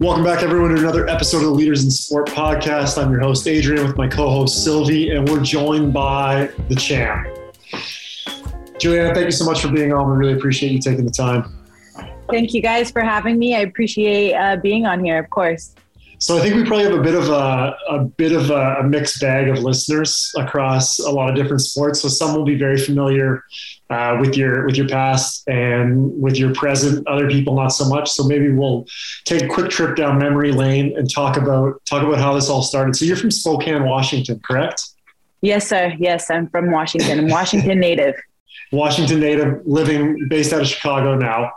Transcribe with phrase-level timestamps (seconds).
[0.00, 3.00] Welcome back, everyone, to another episode of the Leaders in Sport podcast.
[3.00, 7.28] I'm your host, Adrian, with my co host, Sylvie, and we're joined by the champ.
[8.80, 10.10] Juliana, thank you so much for being on.
[10.10, 11.44] We really appreciate you taking the time.
[12.28, 13.54] Thank you guys for having me.
[13.54, 15.76] I appreciate uh, being on here, of course.
[16.24, 18.82] So I think we probably have a bit of a, a bit of a, a,
[18.82, 22.00] mixed bag of listeners across a lot of different sports.
[22.00, 23.44] So some will be very familiar
[23.90, 27.06] uh, with your with your past and with your present.
[27.06, 28.10] Other people not so much.
[28.10, 28.86] So maybe we'll
[29.26, 32.62] take a quick trip down memory lane and talk about talk about how this all
[32.62, 32.96] started.
[32.96, 34.82] So you're from Spokane, Washington, correct?
[35.42, 35.92] Yes, sir.
[35.98, 37.18] Yes, I'm from Washington.
[37.18, 38.14] I'm Washington native.
[38.72, 41.52] Washington native, living based out of Chicago now.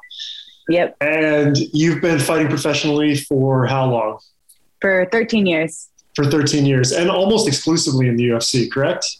[0.68, 0.98] Yep.
[1.00, 4.20] And you've been fighting professionally for how long?
[4.82, 5.90] For 13 years.
[6.16, 9.18] For 13 years and almost exclusively in the UFC, correct?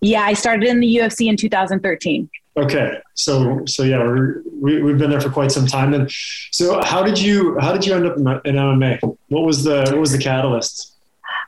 [0.00, 2.30] Yeah, I started in the UFC in 2013.
[2.58, 5.92] Okay, so so yeah, we we've been there for quite some time.
[5.92, 6.10] And
[6.52, 9.16] so, how did you how did you end up in, in MMA?
[9.28, 10.95] What was the what was the catalyst?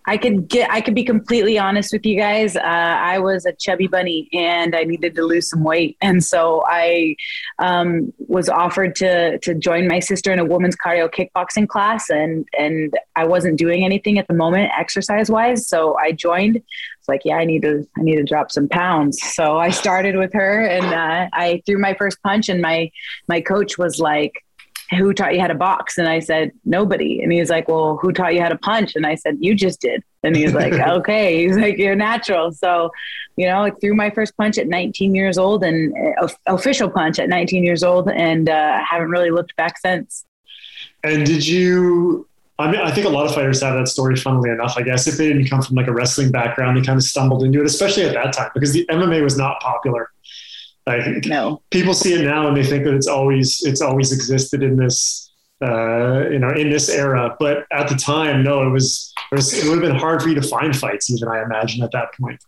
[0.08, 2.56] I could get, I could be completely honest with you guys.
[2.56, 5.98] Uh, I was a chubby bunny and I needed to lose some weight.
[6.00, 7.14] And so I
[7.58, 12.08] um, was offered to, to join my sister in a women's cardio kickboxing class.
[12.08, 15.68] And, and I wasn't doing anything at the moment exercise wise.
[15.68, 16.56] So I joined.
[16.56, 19.18] It's like, yeah, I need to, I need to drop some pounds.
[19.34, 22.90] So I started with her and uh, I threw my first punch and my,
[23.26, 24.42] my coach was like,
[24.90, 25.98] who taught you how to box?
[25.98, 27.20] And I said, nobody.
[27.22, 28.96] And he was like, well, who taught you how to punch?
[28.96, 30.02] And I said, you just did.
[30.22, 31.46] And he's like, okay.
[31.46, 32.52] He's like, you're natural.
[32.52, 32.90] So,
[33.36, 37.18] you know, I threw my first punch at 19 years old and uh, official punch
[37.18, 40.24] at 19 years old and uh, haven't really looked back since.
[41.04, 42.26] And did you,
[42.58, 45.06] I mean, I think a lot of fighters have that story, funnily enough, I guess,
[45.06, 47.66] if they didn't come from like a wrestling background, they kind of stumbled into it,
[47.66, 50.10] especially at that time because the MMA was not popular
[50.88, 51.62] like no.
[51.70, 55.30] people see it now and they think that it's always it's always existed in this
[55.62, 57.36] uh, you know in this era.
[57.38, 60.28] But at the time, no, it was, it was it would have been hard for
[60.28, 62.42] you to find fights even I imagine at that point.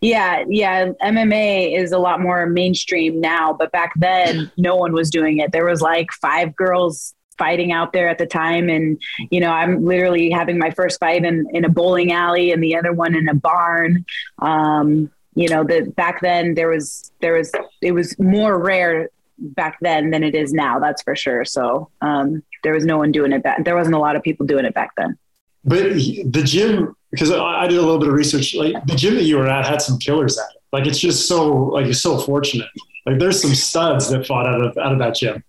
[0.00, 0.90] Yeah, yeah.
[1.02, 5.52] MMA is a lot more mainstream now, but back then no one was doing it.
[5.52, 9.00] There was like five girls fighting out there at the time and
[9.30, 12.76] you know i'm literally having my first fight in, in a bowling alley and the
[12.76, 14.04] other one in a barn
[14.38, 17.50] um, you know that back then there was there was
[17.80, 21.44] it was more rare back then than it is now that's for sure.
[21.44, 24.46] So um, there was no one doing it back there wasn't a lot of people
[24.46, 25.18] doing it back then.
[25.64, 29.22] But the gym because i did a little bit of research like the gym that
[29.22, 30.62] you were at had some killers at it.
[30.72, 32.68] Like it's just so like you're so fortunate.
[33.06, 35.42] Like there's some studs that fought out of out of that gym.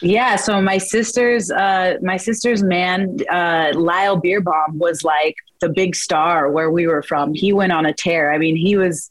[0.00, 5.96] Yeah, so my sister's uh, my sister's man, uh, Lyle Beerbohm, was like the big
[5.96, 7.34] star where we were from.
[7.34, 8.32] He went on a tear.
[8.32, 9.10] I mean, he was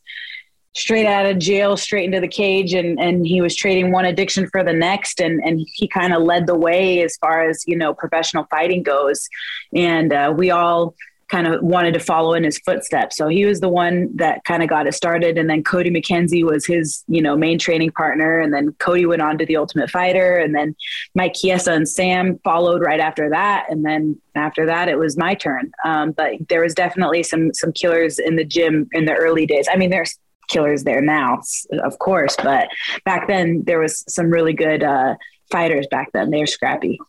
[0.75, 4.47] straight out of jail, straight into the cage, and and he was trading one addiction
[4.49, 7.75] for the next, and and he kind of led the way as far as you
[7.75, 9.27] know professional fighting goes,
[9.73, 10.95] and uh, we all
[11.29, 13.17] kind of wanted to follow in his footsteps.
[13.17, 15.37] So he was the one that kind of got it started.
[15.37, 18.39] And then Cody McKenzie was his, you know, main training partner.
[18.39, 20.37] And then Cody went on to the Ultimate Fighter.
[20.37, 20.75] And then
[21.15, 23.65] Mike Chiesa and Sam followed right after that.
[23.69, 25.71] And then after that, it was my turn.
[25.83, 29.67] Um, but there was definitely some some killers in the gym in the early days.
[29.71, 30.17] I mean, there's
[30.47, 31.41] killers there now,
[31.83, 32.69] of course, but
[33.03, 35.15] back then there was some really good uh,
[35.51, 36.29] fighters back then.
[36.29, 36.99] They're scrappy.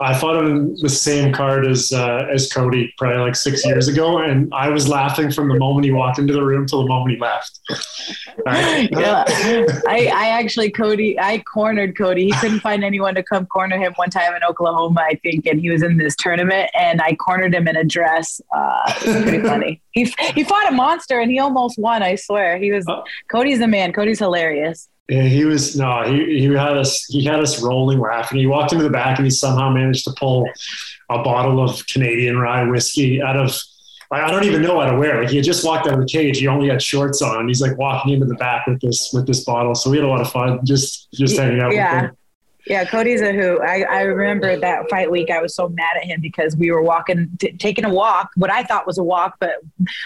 [0.00, 4.18] I fought him the same card as uh, as Cody probably like six years ago,
[4.18, 7.16] and I was laughing from the moment he walked into the room till the moment
[7.16, 7.58] he left.
[8.46, 8.88] Right?
[8.92, 9.24] yeah,
[9.88, 12.26] I, I actually Cody, I cornered Cody.
[12.26, 15.58] He couldn't find anyone to come corner him one time in Oklahoma, I think, and
[15.58, 18.40] he was in this tournament, and I cornered him in a dress.
[18.54, 19.82] Uh, it was pretty funny.
[19.90, 20.04] He
[20.34, 22.04] he fought a monster, and he almost won.
[22.04, 22.84] I swear, he was.
[22.88, 23.02] Oh.
[23.32, 23.92] Cody's the man.
[23.92, 24.88] Cody's hilarious.
[25.08, 28.38] Yeah, he was no, he he had us he had us rolling laughing.
[28.38, 30.46] He walked into the back and he somehow managed to pull
[31.08, 33.58] a bottle of Canadian rye whiskey out of
[34.10, 35.20] I don't even know how to wear.
[35.20, 36.38] Like he had just walked out of the cage.
[36.38, 37.46] He only had shorts on.
[37.46, 39.74] He's like walking into the back with this with this bottle.
[39.74, 42.10] So we had a lot of fun just just hanging out yeah.
[42.68, 43.60] Yeah, Cody's a who.
[43.62, 45.30] I, I remember that fight week.
[45.30, 48.50] I was so mad at him because we were walking, t- taking a walk, what
[48.50, 49.54] I thought was a walk, but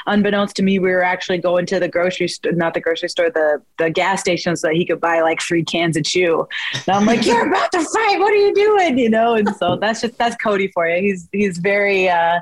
[0.06, 3.30] unbeknownst to me, we were actually going to the grocery store, not the grocery store,
[3.30, 6.46] the, the gas station so that he could buy like three cans of chew.
[6.74, 8.18] And I'm like, you're about to fight.
[8.20, 8.96] What are you doing?
[8.96, 9.34] You know?
[9.34, 11.02] And so that's just, that's Cody for you.
[11.02, 12.40] He's, he's very, uh,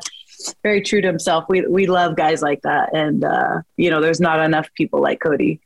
[0.63, 1.47] very true to himself.
[1.49, 2.95] We, we love guys like that.
[2.95, 5.61] And, uh, you know, there's not enough people like Cody.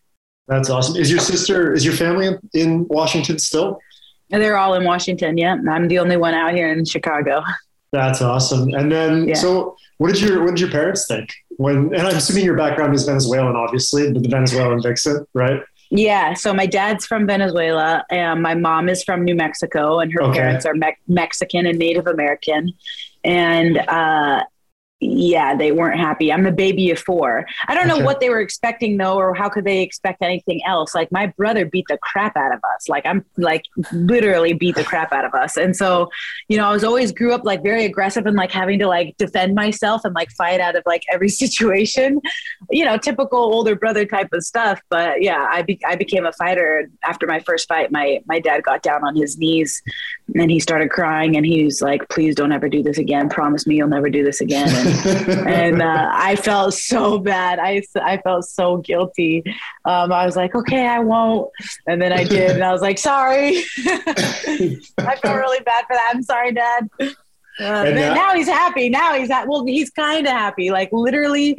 [0.46, 0.96] That's awesome.
[0.96, 3.80] Is your sister, is your family in Washington still?
[4.30, 5.38] They're all in Washington.
[5.38, 7.42] Yeah, I'm the only one out here in Chicago.
[7.92, 8.74] That's awesome.
[8.74, 9.34] And then, yeah.
[9.34, 11.94] so what did your what did your parents think when?
[11.94, 15.62] And I'm assuming your background is Venezuelan, obviously, but the Venezuelan vixen, right?
[15.90, 16.34] Yeah.
[16.34, 20.40] So my dad's from Venezuela, and my mom is from New Mexico, and her Okay.
[20.40, 22.72] parents are Me- Mexican and Native American.
[23.22, 24.42] And uh,
[25.00, 26.32] yeah, they weren't happy.
[26.32, 27.44] I'm the baby of four.
[27.68, 28.04] I don't know Okay.
[28.04, 30.94] what they were expecting though, or how could they expect anything else?
[30.94, 32.88] Like my brother beat the crap out of us.
[32.88, 35.56] Like I'm like literally beat the crap out of us.
[35.58, 36.08] And so,
[36.48, 39.14] you know, I was always grew up like very aggressive and like having to like
[39.18, 42.20] defend myself and like fight out of like every situation.
[42.70, 44.80] You know, typical older brother type of stuff.
[44.88, 47.90] But yeah, I be- I became a fighter after my first fight.
[47.92, 49.82] My my dad got down on his knees
[50.34, 53.28] and he started crying and he was like, "Please don't ever do this again.
[53.28, 57.58] Promise me you'll never do this again." And uh, I felt so bad.
[57.58, 59.42] I, I felt so guilty.
[59.84, 61.50] Um, I was like, okay, I won't.
[61.86, 62.50] And then I did.
[62.52, 63.62] And I was like, sorry.
[63.86, 66.10] I felt really bad for that.
[66.14, 66.88] I'm sorry, Dad.
[67.00, 67.06] Uh,
[67.60, 68.88] And, but uh, now he's happy.
[68.88, 70.70] Now he's at, well, he's kind of happy.
[70.70, 71.56] Like literally,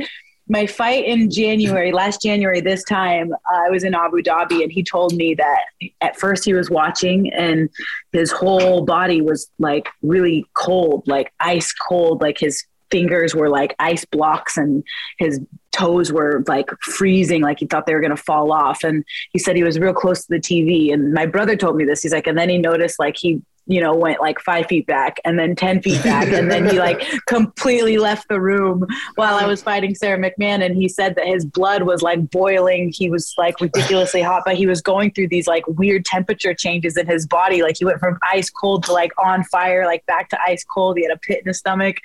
[0.48, 4.72] my fight in January, last January, this time, uh, I was in Abu Dhabi, and
[4.72, 5.60] he told me that
[6.02, 7.68] at first he was watching, and
[8.12, 13.76] his whole body was like really cold, like ice cold, like his fingers were like
[13.80, 14.84] ice blocks, and
[15.18, 15.40] his
[15.72, 18.84] toes were like freezing, like he thought they were going to fall off.
[18.84, 20.94] And he said he was real close to the TV.
[20.94, 22.02] And my brother told me this.
[22.02, 25.20] He's like, and then he noticed like he you know, went like five feet back
[25.26, 26.28] and then 10 feet back.
[26.28, 28.86] And then he like completely left the room
[29.16, 30.64] while I was fighting Sara McMann.
[30.64, 32.92] And he said that his blood was like boiling.
[32.96, 36.98] He was like ridiculously hot, but he was going through these like weird temperature changes
[36.98, 37.62] in his body.
[37.62, 40.98] Like he went from ice cold to like on fire, like back to ice cold.
[40.98, 41.98] He had a pit in his stomach.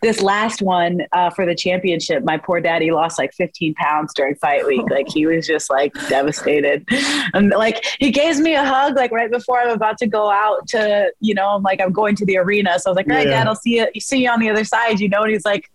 [0.00, 4.36] This last one uh, for the championship, my poor daddy lost like 15 pounds during
[4.36, 4.88] fight week.
[4.90, 6.86] Like he was just like devastated.
[7.34, 10.66] And like he gave me a hug like right before I'm about to go out
[10.68, 12.78] to, you know, I'm like I'm going to the arena.
[12.78, 13.38] So I was like, all right, Yeah.
[13.44, 15.70] dad, I'll see you see you on the other side, you know, and he's like,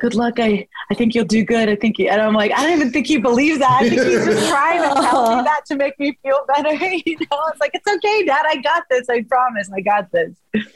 [0.00, 0.40] Good luck.
[0.40, 1.68] I, I think you'll do good.
[1.68, 3.78] I think you, and I'm like, I don't even think he believes that.
[3.80, 6.70] I think he's just trying to tell me that to make me feel better.
[7.06, 8.44] You know, it's like, it's okay, dad.
[8.48, 9.08] I got this.
[9.08, 9.70] I promise.
[9.72, 10.32] I got this.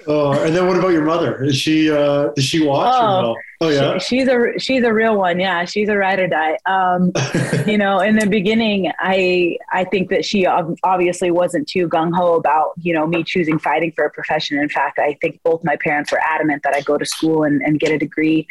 [0.07, 1.43] oh, and then what about your mother?
[1.43, 2.95] Is she uh, does she watch?
[2.97, 3.35] Oh.
[3.61, 3.99] Oh yeah.
[3.99, 5.39] She- she's a, she's a real one.
[5.41, 5.65] Yeah.
[5.65, 6.59] She's a ride or die.
[6.67, 7.13] Um,
[7.67, 12.35] you know, in the beginning, I I think that she obviously wasn't too gung ho
[12.35, 14.59] about you know me choosing fighting for a profession.
[14.59, 17.61] In fact, I think both my parents were adamant that I go to school and,
[17.63, 18.47] and get a degree.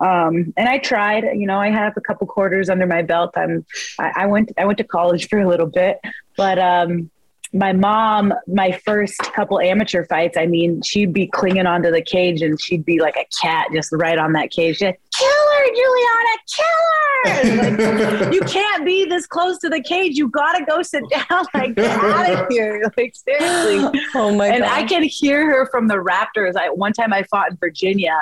[0.00, 1.24] Um, and I tried.
[1.34, 3.32] You know, I have a couple quarters under my belt.
[3.36, 3.64] I'm
[3.98, 5.98] I, I went I went to college for a little bit,
[6.36, 7.10] but um,
[7.52, 12.42] my mom, my first couple amateur fights, I mean, she'd be clinging onto the cage
[12.42, 14.76] and she'd be like a cat just right on that cage.
[14.76, 16.76] She'd, kill her, Juliana, kill
[17.24, 18.24] her.
[18.24, 20.16] Like, you can't be this close to the cage.
[20.16, 21.26] You gotta go sit down.
[21.54, 22.82] Like, get out of here.
[22.96, 24.00] Like, seriously.
[24.14, 24.72] Oh my god and god.
[24.72, 26.54] I can hear her from the Raptors.
[26.56, 28.16] I one time I fought in Virginia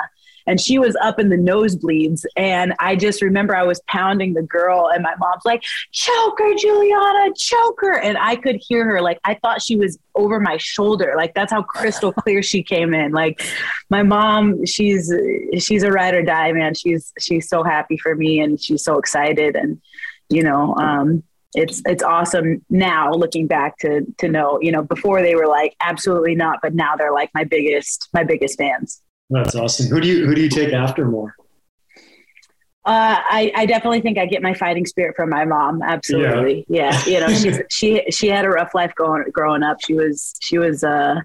[0.49, 2.25] and she was up in the nosebleeds.
[2.35, 5.61] And I just remember I was pounding the girl and my mom's like,
[5.91, 7.99] choke her, Juliana, choke her.
[7.99, 8.99] And I could hear her.
[8.99, 11.13] Like I thought she was over my shoulder.
[11.15, 13.11] Like that's how crystal clear she came in.
[13.11, 13.43] Like
[13.91, 15.13] my mom, she's
[15.59, 16.73] she's a ride or die, man.
[16.73, 19.55] She's she's so happy for me and she's so excited.
[19.55, 19.79] And,
[20.29, 21.21] you know, um,
[21.53, 25.75] it's it's awesome now looking back to to know you know before they were like
[25.81, 29.87] absolutely not but now they're like my biggest my biggest fans That's awesome.
[29.87, 31.35] Who do you who do you take after more?
[32.85, 35.83] uh, I, I definitely think I get my fighting spirit from my mom.
[35.83, 37.05] Absolutely, yeah.
[37.05, 39.77] You know, she's she she had a rough life going growing up.
[39.85, 41.21] She was she was uh,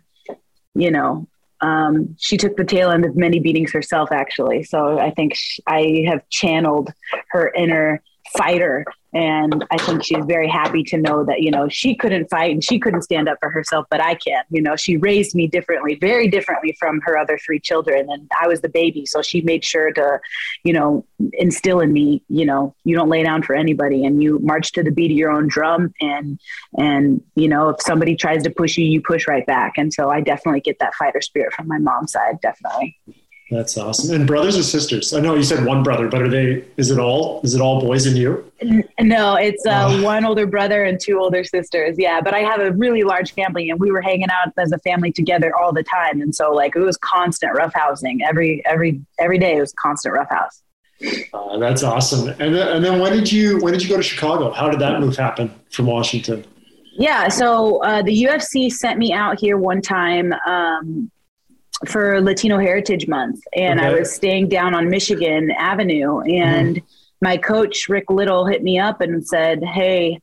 [0.75, 1.27] you know,
[1.63, 4.13] um, she took the tail end of many beatings herself.
[4.13, 6.93] Actually, so I think sh I have channeled
[7.29, 8.03] her inner
[8.37, 8.85] fighter.
[9.13, 12.65] And i think she's very happy to know that you know she couldn't fight and
[12.65, 14.43] she couldn't stand up for herself but i can.
[14.51, 18.11] You know she raised me differently very differently from her other three children.
[18.11, 20.21] And i was the baby so she made sure to
[20.65, 24.41] you know instill in me you know you don't lay down for anybody and you
[24.41, 25.95] march to the beat of your own drum.
[26.01, 26.41] And
[26.77, 29.75] and you know if somebody tries to push you you push right back.
[29.77, 32.99] And so i definitely get that fighter spirit from my mom's side definitely
[33.55, 34.15] That's awesome.
[34.15, 35.15] And brothers or sisters?
[35.15, 36.65] I know you said one brother, but are they?
[36.77, 37.41] Is it all?
[37.45, 38.51] Is it all boys and you?
[39.01, 40.03] No, it's uh, Oh.
[40.03, 41.97] one older brother and two older sisters.
[41.99, 44.79] Yeah, but I have a really large family, and we were hanging out as a
[44.79, 49.39] family together all the time, and so like it was constant roughhousing every every every
[49.39, 49.57] day.
[49.57, 50.63] It was constant roughhouse.
[51.33, 52.29] Uh, that's awesome.
[52.41, 54.51] And then, and then when did you when did you go to Chicago?
[54.51, 56.45] How did that move happen from Washington?
[56.97, 61.11] Yeah, so uh, the UFC sent me out here one time um,
[61.87, 66.87] for Latino Heritage Month, and I was staying down on Michigan Avenue, and mm-hmm.
[67.21, 70.21] my coach Rick Little hit me up and said, "Hey,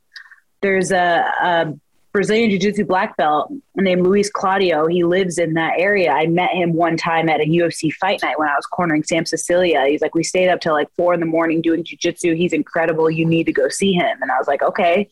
[0.62, 1.74] there's a, a
[2.12, 4.86] Brazilian Jiu Jitsu black belt named Luis Claudio.
[4.86, 6.10] He lives in that area.
[6.10, 9.24] I met him one time at a UFC fight night when I was cornering Sam
[9.24, 9.86] Sicilia.
[9.86, 12.34] He's like, we stayed up till like four in the morning doing Jiu Jitsu.
[12.34, 13.10] He's incredible.
[13.10, 14.18] You need to go see him.
[14.20, 15.08] And I was like, okay.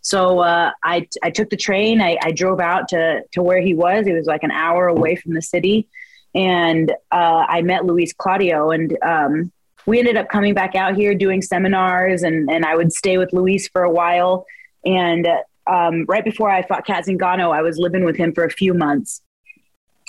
[0.00, 2.00] So uh, I, I took the train.
[2.00, 4.06] I, I drove out to, to where he was.
[4.06, 5.86] He was like an hour away from the city.
[6.34, 8.70] And uh, I met Luis Claudio.
[8.70, 9.52] And um,
[9.84, 12.22] we ended up coming back out here doing seminars.
[12.22, 14.46] And, and I would stay with Luis for a while.
[14.86, 15.28] And
[15.68, 18.74] um, right before I fought Cat Zingano, I was living with him for a few
[18.74, 19.22] months.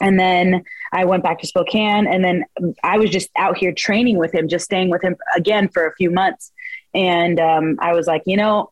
[0.02, 0.64] And then
[0.94, 2.08] I went back to Spokane.
[2.08, 2.46] And then
[2.84, 5.94] I was just out here training with him, just staying with him again for a
[5.96, 6.52] few months.
[6.94, 8.72] And um, I was like, you know,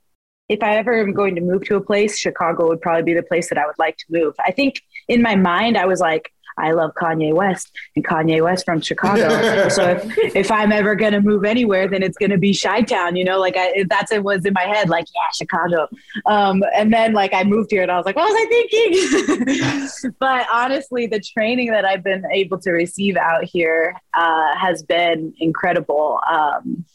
[0.49, 3.23] if I ever am going to move to a place, Chicago would probably be the
[3.23, 4.33] place that I would like to move.
[4.39, 8.65] I think in my mind, I was like, I love Kanye West and Kanye West
[8.65, 9.29] from Chicago.
[9.69, 12.81] so if, if I'm ever going to move anywhere, then it's going to be Chi
[12.81, 15.87] Town, you know, like I, that's it was in my head, like, yeah, Chicago.
[16.25, 20.13] Um, and then like I moved here and I was like, what was I thinking?
[20.19, 25.33] but honestly, the training that I've been able to receive out here uh, has been
[25.39, 26.19] incredible.
[26.29, 26.85] Um,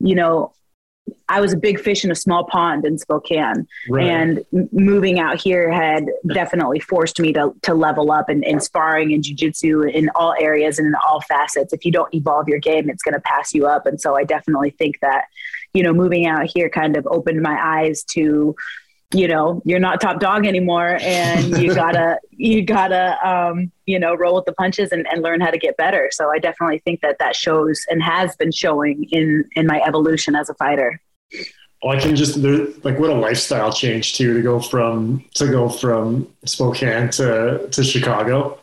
[0.00, 0.52] you know,
[1.28, 4.06] I was a big fish in a small pond in Spokane, right.
[4.06, 9.12] and moving out here had definitely forced me to to level up and, and sparring
[9.12, 11.72] and jujitsu in all areas and in all facets.
[11.72, 13.86] If you don't evolve your game, it's going to pass you up.
[13.86, 15.24] And so I definitely think that,
[15.74, 18.54] you know, moving out here kind of opened my eyes to
[19.14, 24.14] you know you're not top dog anymore and you gotta you gotta um, you know
[24.14, 27.00] roll with the punches and, and learn how to get better so i definitely think
[27.00, 31.00] that that shows and has been showing in in my evolution as a fighter
[31.86, 36.28] I can just like what a lifestyle change too to go from to go from
[36.44, 38.58] Spokane to to Chicago.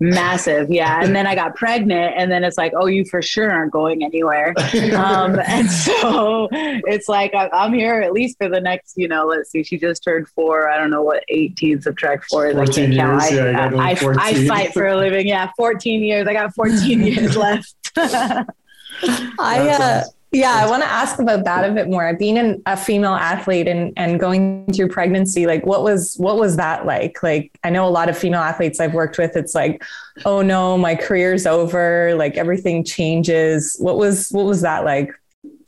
[0.00, 1.00] Massive yeah.
[1.00, 4.02] And then i got pregnant and then it's like oh you for sure aren't going
[4.02, 4.54] anywhere.
[4.96, 9.50] Um, and so it's like i'm here at least for the next you know let's
[9.50, 10.70] see she just turned four.
[10.70, 14.46] I don't know what 18 subtract four is 14 years, I, yeah, I, I, I,
[14.48, 16.26] fight for a living yeah 14 years.
[16.26, 17.74] I got 14 years left.
[17.98, 22.14] I uh yeah, I want to ask about that a bit more.
[22.16, 26.56] Being an, a female athlete and and going through pregnancy, like what was what was
[26.56, 27.22] that like?
[27.22, 29.36] Like I know a lot of female athletes I've worked with.
[29.36, 29.84] It's like,
[30.24, 32.14] oh no, my career's over.
[32.16, 33.76] Like everything changes.
[33.78, 35.10] What was what was that like?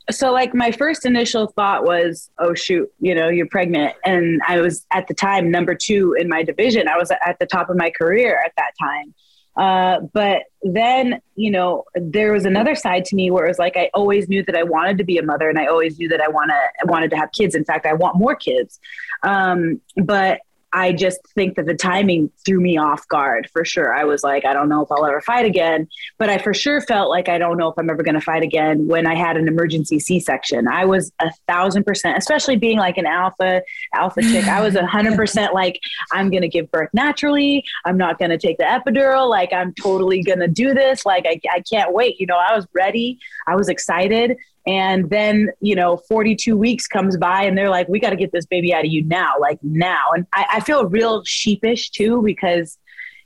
[0.09, 4.61] So like my first initial thought was, oh shoot, you know, you're pregnant, and I
[4.61, 6.87] was at the time number two in my division.
[6.87, 9.13] I was at the top of my career at that time.
[9.57, 13.77] Uh, but then, you know, there was another side to me where it was like
[13.77, 16.21] I always knew that I wanted to be a mother, and I always knew that
[16.21, 17.55] I wanna wanted to have kids.
[17.55, 18.79] In fact, I want more kids.
[19.23, 20.41] Um, but
[20.73, 23.93] I just think that the timing threw me off guard for sure.
[23.93, 26.81] I was like, I don't know if I'll ever fight again, but I for sure
[26.81, 29.37] felt like I don't know if I'm ever going to fight again when I had
[29.37, 30.67] an emergency C section.
[30.67, 33.61] I was a thousand percent, especially being like an alpha,
[33.93, 34.47] alpha chick.
[34.47, 35.79] I was a hundred percent like,
[36.11, 37.63] I'm going to give birth naturally.
[37.85, 39.29] I'm not going to take the epidural.
[39.29, 41.05] Like, I'm totally going to do this.
[41.05, 42.19] Like, I, I can't wait.
[42.19, 43.19] You know, I was ready.
[43.47, 44.37] I was excited.
[44.67, 48.31] And then, you know, 42 weeks comes by and they're like, we got to get
[48.31, 50.05] this baby out of you now, like now.
[50.15, 52.77] And I, I feel real sheepish too, because,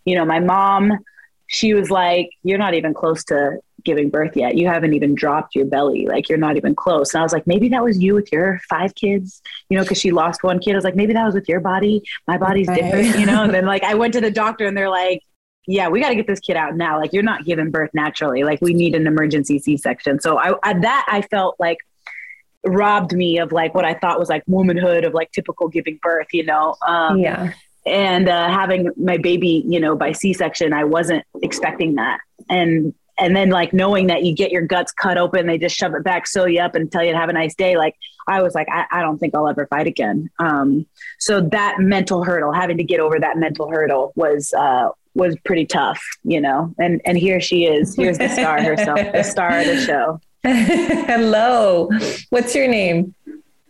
[0.03, 0.91] you know, my mom,
[1.47, 4.57] she was like, you're not even close to giving birth yet.
[4.57, 6.05] You haven't even dropped your belly.
[6.05, 7.13] Like you're not even close.
[7.13, 9.99] And I was like, maybe that was you with your five kids, you know, cause
[9.99, 10.73] she lost one kid.
[10.73, 12.03] I was like, maybe that was with your body.
[12.27, 12.81] My body's right.
[12.81, 13.43] different, you know?
[13.43, 15.23] And then like, I went to the doctor and they're like,
[15.67, 16.99] yeah, we got to get this kid out now.
[16.99, 18.43] Like you're not giving birth naturally.
[18.43, 20.19] Like we need an emergency C-section.
[20.19, 21.77] So I, I that I felt like
[22.65, 26.27] robbed me of like what I thought was like womanhood of like typical giving birth,
[26.33, 26.75] you know?
[26.85, 27.53] Um, yeah.
[27.85, 32.19] And uh, having my baby, you know, by C-section, I wasn't expecting that.
[32.49, 35.93] And and then like knowing that you get your guts cut open, they just shove
[35.93, 37.77] it back, sew you up, and tell you to have a nice day.
[37.77, 37.95] Like
[38.27, 40.29] I was like, I, I don't think I'll ever fight again.
[40.39, 40.85] Um,
[41.19, 45.65] so that mental hurdle, having to get over that mental hurdle, was uh, was pretty
[45.65, 46.73] tough, you know.
[46.79, 47.95] And and here she is.
[47.95, 50.21] Here's the star herself, the star of the show.
[50.43, 51.89] Hello.
[52.29, 53.13] What's your name?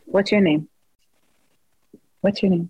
[0.05, 0.67] What's your name?
[2.22, 2.69] What's your name?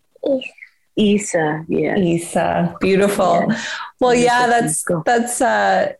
[0.95, 1.65] Isa.
[1.67, 1.97] Yeah.
[1.97, 2.75] Isa.
[2.79, 3.45] Beautiful.
[3.49, 3.77] Yes.
[3.99, 5.93] Well, yeah, that's that's uh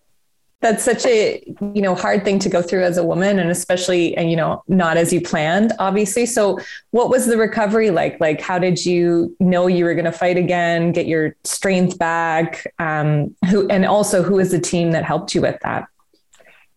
[0.61, 1.41] that's such a
[1.73, 4.61] you know hard thing to go through as a woman and especially and you know
[4.67, 6.25] not as you planned obviously.
[6.25, 6.59] So
[6.91, 8.19] what was the recovery like?
[8.19, 12.67] Like how did you know you were going to fight again get your strength back?
[12.77, 15.87] Um who and also who is the team that helped you with that?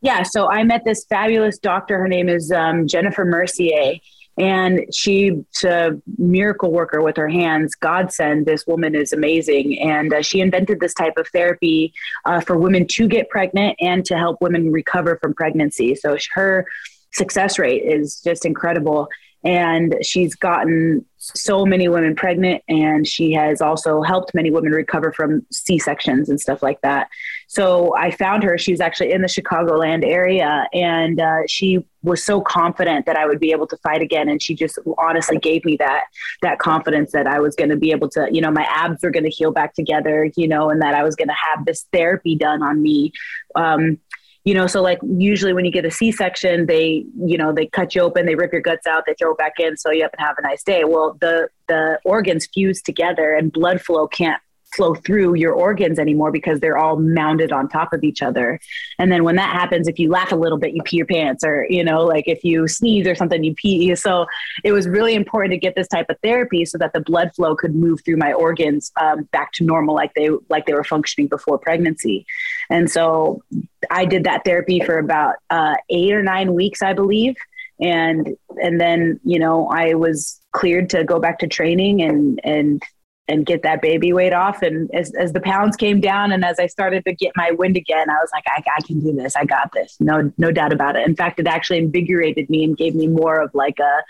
[0.00, 1.98] Yeah so i met this fabulous doctor.
[1.98, 3.98] Her name is um, jennifer mercier
[4.38, 5.34] and she's
[5.64, 9.78] a miracle worker with her hands godsend this woman is amazing.
[9.80, 11.92] And uh, she invented this type of therapy
[12.24, 15.94] uh, for women to get pregnant and to help women recover from pregnancy.
[15.94, 16.66] So her
[17.12, 19.08] success rate is just incredible
[19.44, 25.12] and she's gotten so many women pregnant and she has also helped many women recover
[25.12, 27.08] from c-sections and stuff like that.
[27.46, 28.58] So i found her.
[28.58, 33.38] She's actually in the chicagoland area and uh, she was so confident that i would
[33.38, 36.02] be able to fight again and she just honestly gave me that
[36.42, 39.10] that confidence that i was going to be able to you know my abs were
[39.10, 41.86] going to heal back together you know and that i was going to have this
[41.92, 43.12] therapy done on me.
[43.54, 43.98] Um,
[44.44, 47.94] you know so like usually when you get a c-section they you know they cut
[47.94, 50.12] you open they rip your guts out they throw it back in so you up
[50.16, 50.84] and have a nice day.
[50.84, 54.40] Well the the organs fuse together and blood flow can't
[54.74, 58.58] flow through your organs anymore because they're all mounded on top of each other.
[58.98, 61.44] And then when that happens, if you laugh a little bit, you pee your pants,
[61.44, 63.94] or you know, like if you sneeze or something, you pee.
[63.94, 64.26] So
[64.64, 67.54] it was really important to get this type of therapy so that the blood flow
[67.54, 71.28] could move through my organs um, back to normal, like they like they were functioning
[71.28, 72.26] before pregnancy.
[72.70, 73.42] And so
[73.90, 77.36] I did that therapy for about uh, eight or nine weeks, I believe.
[77.80, 82.82] And and then you know I was cleared to go back to training and and
[83.32, 84.60] and get that baby weight off.
[84.62, 87.78] And as, as the pounds came down and as I started to get my wind
[87.78, 89.34] again, I was like, I, I can do this.
[89.34, 89.96] I got this.
[90.00, 91.06] No, no doubt about it.
[91.08, 94.02] In fact, it actually invigorated me and gave me more of like a,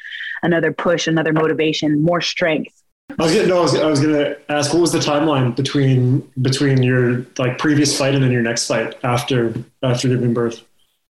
[0.43, 2.75] another push, another motivation, more strength.
[3.19, 6.21] I was gonna, no, I was, I was gonna ask, what was the timeline between
[6.41, 10.65] between your like previous fight and then your next fight after after giving birth?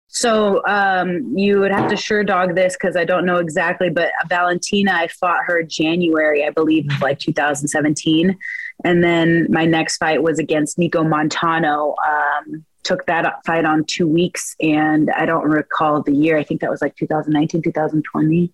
[0.08, 4.92] So um, you would have to Sherdog this because I don't know exactly, but Valentina,
[4.92, 8.36] I fought her January, I believe, like 2017.
[8.84, 11.94] And then my next fight was against Nicco Montaño.
[12.06, 16.38] Um, took that fight on two weeks, and I don't recall the year.
[16.38, 18.50] I think that was like 2019, 2020.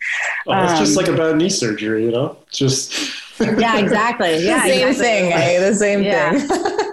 [0.48, 2.36] Oh, it's um, just like a bad knee surgery, you know?
[2.50, 3.40] Just.
[3.40, 4.44] yeah, exactly.
[4.44, 5.04] Yeah, the same exactly.
[5.04, 5.32] thing.
[5.32, 5.70] Eh?
[5.70, 6.30] The same yeah.
[6.32, 6.48] thing.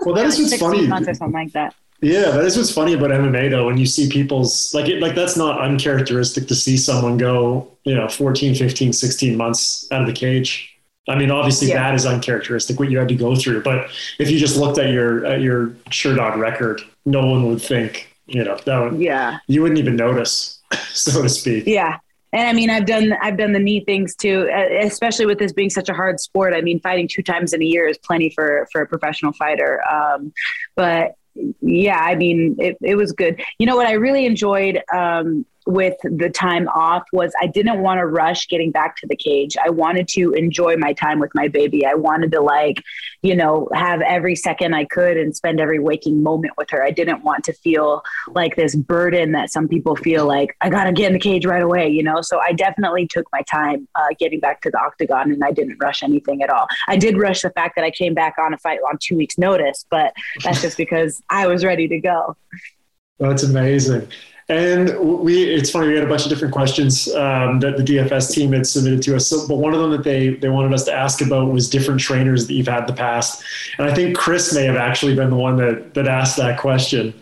[0.05, 0.87] well, that yeah, is like what's funny.
[0.87, 1.73] Months or something like that.
[2.01, 3.67] Yeah, that is what's funny about MMA though.
[3.67, 7.93] When you see people's like it, like that's not uncharacteristic to see someone go, you
[7.93, 10.75] know, 14, 15, 16 months out of the cage.
[11.07, 11.83] I mean, obviously yeah.
[11.83, 13.61] that is uncharacteristic what you had to go through.
[13.61, 18.15] But if you just looked at your at your Sherdog record, no one would think,
[18.25, 19.37] you know, that would yeah.
[19.47, 21.65] You wouldn't even notice, so to speak.
[21.67, 21.99] Yeah.
[22.33, 24.49] And I mean, I've done I've done the knee things too,
[24.81, 26.53] especially with this being such a hard sport.
[26.55, 29.83] I mean, fighting two times in a year is plenty for for a professional fighter.
[29.87, 30.31] Um,
[30.75, 31.15] but
[31.61, 33.41] yeah, I mean, it, it was good.
[33.59, 37.99] You know what I really enjoyed um, with the time off was I didn't want
[37.99, 39.55] to rush getting back to the cage.
[39.63, 41.85] I wanted to enjoy my time with my baby.
[41.85, 42.81] I wanted to like,
[43.21, 46.83] you know, have every second I could and spend every waking moment with her.
[46.83, 50.85] I didn't want to feel like this burden that some people feel like I got
[50.85, 52.21] to get in the cage right away, you know?
[52.21, 55.77] So I definitely took my time uh, getting back to the octagon and I didn't
[55.79, 56.67] rush anything at all.
[56.87, 59.37] I did rush the fact that I came back on a fight on two weeks
[59.37, 62.35] notice, but that's just because I was ready to go.
[63.19, 64.07] That's amazing.
[64.49, 68.31] And we, it's funny, we had a bunch of different questions um, that the DFS
[68.33, 69.27] team had submitted to us.
[69.27, 72.01] So, but one of them that they, they wanted us to ask about was different
[72.01, 73.43] trainers that you've had in the past.
[73.77, 77.13] And I think Chris may have actually been the one that, that asked that question.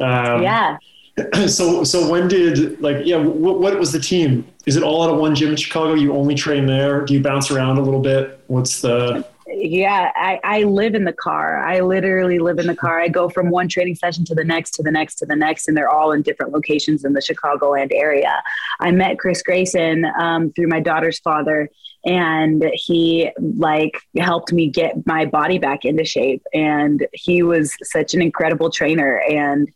[0.00, 0.78] Um, yeah.
[1.46, 4.44] So, so when did like, yeah, what, what was the team?
[4.66, 5.94] Is it all out of one gym in Chicago?
[5.94, 7.04] You only train there?
[7.04, 8.40] Do you bounce around a little bit?
[8.48, 11.58] What's the, yeah, I, I live in the car.
[11.58, 13.00] I literally live in the car.
[13.00, 15.68] I go from one training session to the next, to the next, to the next,
[15.68, 18.42] and they're all in different locations in the Chicagoland area.
[18.80, 21.68] I met Chris Grayson um, through my daughter's father,
[22.06, 26.42] and he like helped me get my body back into shape.
[26.52, 29.68] And he was such an incredible trainer, and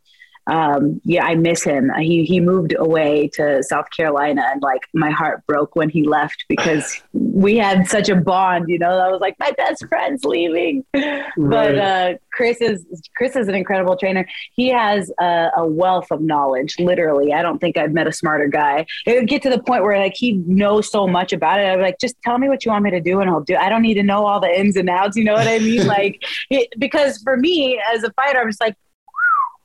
[0.49, 1.91] um, yeah, I miss him.
[1.99, 6.45] He he moved away to South Carolina, and like my heart broke when he left
[6.49, 8.69] because we had such a bond.
[8.69, 10.85] You know, I was like my best friend's leaving.
[10.95, 11.25] Right.
[11.37, 14.27] But uh, Chris is Chris is an incredible trainer.
[14.55, 16.77] He has a, a, wealth of knowledge.
[16.79, 18.87] Literally, I don't think I've met a smarter guy.
[19.07, 21.65] It would get to the point where like he knows so much about it.
[21.65, 23.57] I'm like, just tell me what you want me to do, and I'll do.
[23.57, 25.17] I don't need to know all the ins and outs.
[25.17, 25.87] You know what I mean?
[25.99, 28.77] like, it, because for me as a fighter, I'm just like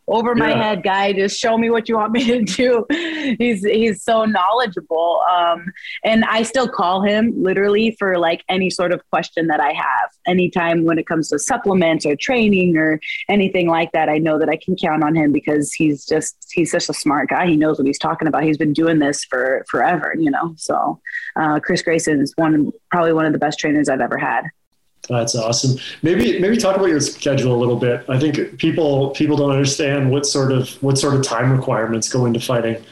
[0.08, 0.63] over my yeah.
[0.63, 2.86] head guy just show me what you want me to do.
[3.39, 5.72] He's he's so knowledgeable um,
[6.04, 10.10] and i still call him literally for like any sort of question that i have.
[10.28, 14.50] Anytime when it comes to supplements or training or anything like that i know that
[14.50, 17.48] i can count on him because he's just he's such a smart guy.
[17.48, 18.44] He knows what he's talking about.
[18.44, 20.54] He's been doing this for forever you know?
[20.58, 21.00] So
[21.36, 24.44] uh, chris grayson is one probably one of the best trainers i've ever had
[25.10, 25.78] that's awesome.
[26.02, 28.06] Maybe maybe talk about your schedule a little bit.
[28.08, 32.26] I think people people don't understand what sort of what sort of time requirements go
[32.26, 32.84] into fighting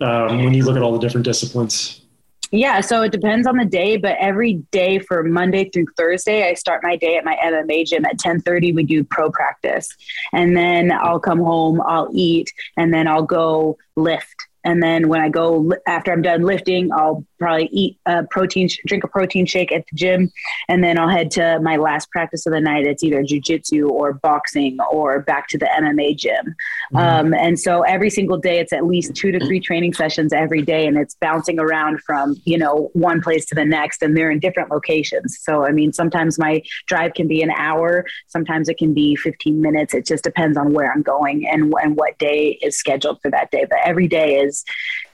[0.00, 2.02] um, when you look at all the different disciplines.
[2.50, 6.54] Yeah, so it depends on the day, but every day for Monday through Thursday, I
[6.54, 8.74] start my day at my MMA gym at 10:30.
[8.74, 9.88] We do pro practice,
[10.32, 14.34] and then I'll come home, I'll eat, and then I'll go lift.
[14.64, 19.04] And then when I go after I'm done lifting, I'll probably eat a protein, drink
[19.04, 20.30] a protein shake at the gym,
[20.68, 22.86] and then I'll head to my last practice of the night.
[22.86, 26.54] It's either jujitsu or boxing or back to the MMA gym.
[26.92, 26.96] Mm-hmm.
[26.96, 30.62] Um, and so every single day, it's at least two to three training sessions every
[30.62, 34.30] day, and it's bouncing around from you know one place to the next, and they're
[34.30, 35.38] in different locations.
[35.40, 39.60] So I mean, sometimes my drive can be an hour, sometimes it can be 15
[39.60, 39.94] minutes.
[39.94, 43.50] It just depends on where I'm going and and what day is scheduled for that
[43.50, 43.66] day.
[43.68, 44.64] But every day is,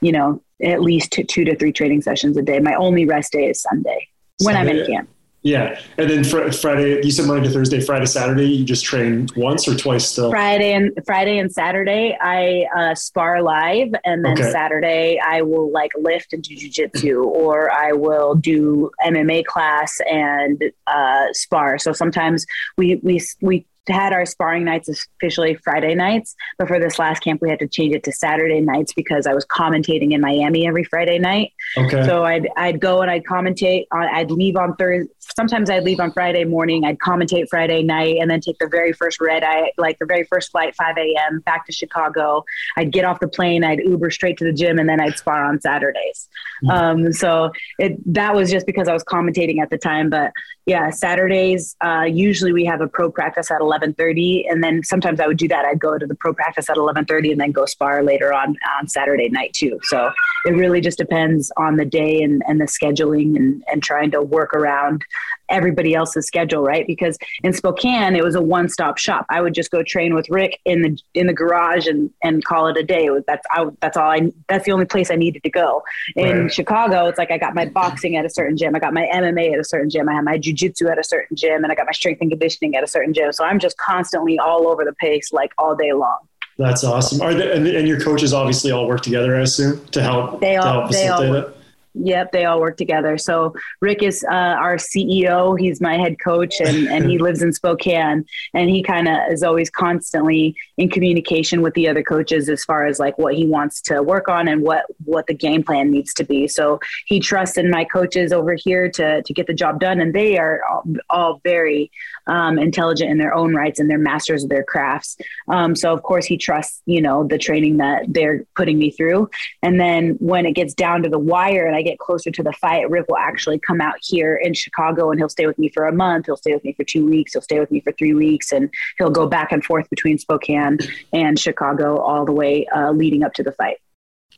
[0.01, 2.59] you know, at least two, to three training sessions a day.
[2.59, 4.07] My only rest day is Sunday
[4.39, 4.71] when Sunday.
[4.71, 5.09] I'm in camp.
[5.45, 5.79] Yeah.
[5.99, 9.67] And then fr- Friday, you said Monday to Thursday, Friday, Saturday, you just train once
[9.67, 10.31] or twice still?
[10.31, 13.93] Friday and Friday and Saturday, I uh, spar live.
[14.05, 14.51] And then okay.
[14.51, 20.63] Saturday, I will like lift and do jujitsu or I will do MMA class and
[20.87, 21.77] uh, spar.
[21.77, 26.97] So sometimes we, we, we had our sparring nights officially Friday nights, but for this
[26.99, 30.21] last camp, we had to change it to Saturday nights because I was commentating in
[30.21, 31.53] Miami every Friday night.
[31.77, 32.05] Okay.
[32.05, 33.85] So I'd I'd go and I'd commentate.
[33.91, 35.11] On, I'd leave on Thursday.
[35.19, 36.85] Sometimes I'd leave on Friday morning.
[36.85, 40.23] I'd commentate Friday night, and then take the very first red eye, like the very
[40.23, 41.39] first flight, 5 a.m.
[41.41, 42.45] back to Chicago.
[42.77, 43.63] I'd get off the plane.
[43.63, 46.29] I'd Uber straight to the gym, and then I'd spar on Saturdays.
[46.63, 47.05] Mm-hmm.
[47.05, 50.31] Um, so it that was just because I was commentating at the time, but
[50.65, 51.75] yeah, Saturdays.
[51.83, 55.47] Uh, usually we have a pro practice at 11:30, and then sometimes I would do
[55.47, 55.65] that.
[55.65, 58.87] I'd go to the pro practice at 11:30, and then go spar later on on
[58.87, 59.79] Saturday night too.
[59.83, 60.11] So
[60.45, 64.21] it really just depends on the day and, and the scheduling and, and trying to
[64.21, 65.03] work around
[65.49, 66.85] everybody else's schedule, right?
[66.87, 69.25] Because in Spokane, it was a one-stop shop.
[69.29, 72.67] I would just go train with Rick in the in the garage and and call
[72.67, 73.09] it a day.
[73.09, 74.31] Was, that's I, that's all I.
[74.49, 75.83] That's the only place I needed to go.
[76.15, 76.53] In right.
[76.53, 79.53] Chicago, it's like I got my boxing at a certain gym, I got my MMA
[79.53, 81.85] at a certain gym, I had my jujitsu at a certain gym, and I got
[81.85, 83.31] my strength and conditioning at a certain gym.
[83.31, 86.17] So I'm just constantly all over the place like all day long.
[86.57, 87.21] That's awesome.
[87.21, 90.39] Are and, and your coaches obviously all work together, I assume, to help.
[90.39, 91.57] They all, to help they all, it?
[92.03, 93.17] Yep, they all work together.
[93.17, 95.57] So Rick is uh, our CEO.
[95.57, 98.25] He's my head coach, and, and he lives in Spokane.
[98.53, 102.85] And he kind of is always constantly in communication with the other coaches as far
[102.85, 106.13] as like what he wants to work on and what what the game plan needs
[106.15, 106.47] to be.
[106.47, 110.13] So he trusts in my coaches over here to to get the job done, and
[110.13, 111.91] they are all, all very
[112.27, 115.17] um, intelligent in their own rights and they're masters of their crafts.
[115.47, 119.29] Um, so of course he trusts you know the training that they're putting me through.
[119.61, 122.51] And then when it gets down to the wire and I get closer to the
[122.53, 125.85] fight, Rick will actually come out here in Chicago and he'll stay with me for
[125.85, 126.25] a month.
[126.25, 127.33] He'll stay with me for two weeks.
[127.33, 130.79] He'll stay with me for three weeks, and he'll go back and forth between Spokane
[131.13, 133.77] and Chicago all the way uh, leading up to the fight.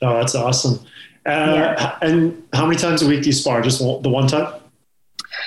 [0.02, 0.86] Oh, that's awesome.
[1.26, 1.98] Uh, yeah.
[2.02, 3.62] And how many times a week do you spar?
[3.62, 4.62] Just the one time?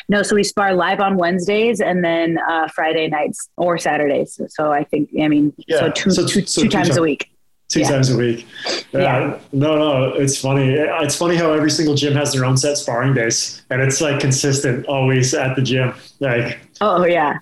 [0.09, 4.41] No, so we spar live on Wednesdays and then uh, Friday nights or Saturdays.
[4.49, 5.81] So I think, I mean, yeah.
[5.81, 7.31] so two, so, two, so two times a week
[7.71, 7.89] two yeah.
[7.89, 8.47] times a week.
[8.93, 9.01] Yeah.
[9.01, 9.39] yeah.
[9.53, 10.75] No, no, it's funny.
[10.75, 14.21] It's funny how every single gym has their own set sparring days, and it's like
[14.21, 15.95] consistent always at the gym.
[16.19, 17.39] Like, oh yeah.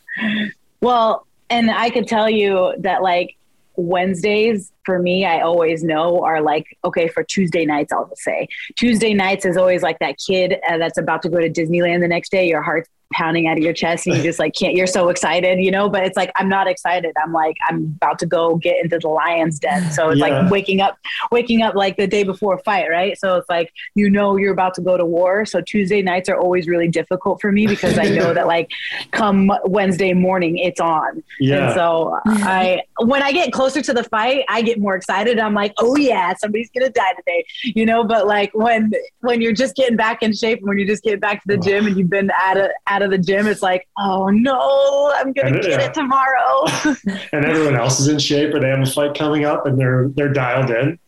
[0.81, 3.37] Well, and I could tell you that like
[3.77, 8.49] Wednesdays for me, I always know are like, okay, for Tuesday nights, I'll just say
[8.77, 12.09] Tuesday nights is always like that kid uh, that's about to go to Disneyland the
[12.09, 12.47] next day.
[12.47, 15.59] Your heart's pounding out of your chest and you just like can't you're so excited
[15.59, 15.89] you know?
[15.89, 17.13] But it's like i'm not excited.
[17.23, 19.91] I'm like i'm about to go get into the lion's den.
[19.93, 20.41] So it's yeah.
[20.41, 20.99] like waking up
[21.31, 23.19] waking up like the day before a fight right?
[23.19, 25.47] So it's like you know you're about to go to war.
[25.47, 28.71] So tuesday nights are always really difficult for me because i know that like
[29.11, 31.23] come wednesday morning it's on.
[31.41, 31.69] Yeah.
[31.69, 35.39] and so i when i get closer to the fight i get more excited.
[35.39, 38.05] I'm like oh yeah somebody's gonna die today you know?
[38.05, 41.43] But like when when you're just getting back in shape when you're just getting back
[41.43, 44.29] to the gym and you've been at a out of the gym, it's like, oh
[44.29, 45.87] no, I'm gonna and, get yeah.
[45.87, 46.65] it tomorrow.
[47.33, 50.09] and everyone else is in shape, or they have a fight coming up, and they're
[50.09, 50.99] they're dialed in.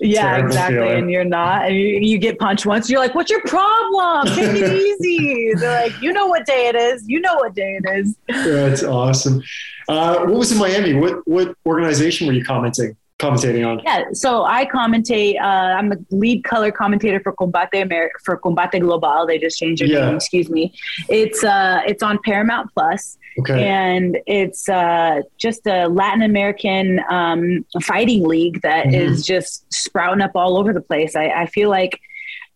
[0.00, 0.76] Yeah, exactly.
[0.76, 0.98] Feeling.
[0.98, 2.88] And you're not, and you, you, get punched once.
[2.88, 4.26] You're like, "What's your problem?
[4.28, 7.04] Take it easy." They're like, "You know what day it is.
[7.08, 9.42] You know what day it is." That's awesome.
[9.88, 10.94] Uh, what was in Miami?
[10.94, 12.96] What what organization were you commenting?
[13.18, 13.80] Commentating on?
[13.84, 15.40] Yeah, so I commentate.
[15.40, 19.26] Uh, I'm the lead color commentator for Combate Amer- for Combate Global.
[19.26, 20.06] They just changed their yeah.
[20.06, 20.16] name.
[20.16, 20.72] Excuse me.
[21.08, 23.66] It's uh, it's on Paramount Plus, okay.
[23.66, 28.94] and it's uh, just a Latin American um, fighting league that mm-hmm.
[28.94, 31.16] is just sprouting up all over the place.
[31.16, 32.00] I, I feel like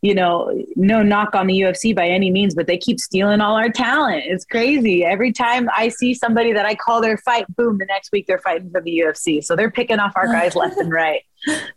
[0.03, 3.55] you know, no knock on the UFC by any means, but they keep stealing all
[3.55, 4.25] our talent.
[4.27, 5.05] It's crazy.
[5.05, 8.41] Every time I see somebody that I call their fight, boom, the next week they're
[8.41, 9.43] fighting for the UFC.
[9.43, 11.23] So they're picking off our guys left and right.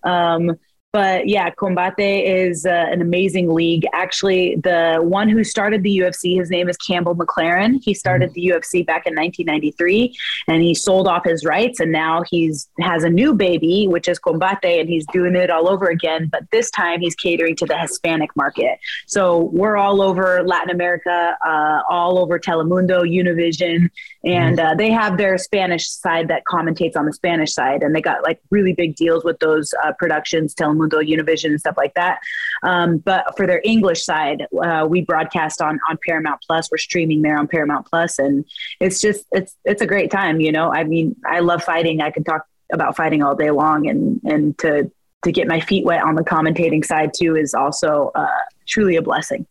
[0.03, 0.57] Um,
[0.95, 3.86] but yeah, Combate is uh, an amazing league.
[3.91, 7.84] Actually, the one who started the UFC, his name is Campbell McLaren.
[7.84, 10.15] He started the UFC back in 1993,
[10.47, 14.19] and he sold off his rights, and now he's has a new baby, which is
[14.19, 16.29] Combate, and he's doing it all over again.
[16.31, 18.79] But this time, he's catering to the Hispanic market.
[19.05, 23.89] So we're all over Latin America, uh, all over Telemundo, Univision,
[24.25, 24.67] and mm-hmm.
[24.67, 28.23] uh, they have their Spanish side that commentates on the Spanish side, and they got
[28.23, 32.19] like really big deals with those uh, productions, Telemundo Univision, and stuff like that.
[32.63, 36.71] Um, but for their English side, uh, we broadcast on on Paramount Plus.
[36.71, 38.45] We're streaming there on Paramount Plus, and
[38.79, 40.39] it's just it's it's a great time.
[40.39, 42.01] You know, I mean, I love fighting.
[42.01, 44.91] I can talk about fighting all day long, and and to
[45.23, 48.27] to get my feet wet on the commentating side too is also uh,
[48.67, 49.45] truly a blessing.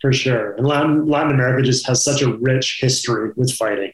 [0.00, 3.92] For sure, and Latin Latin America just has such a rich history with fighting.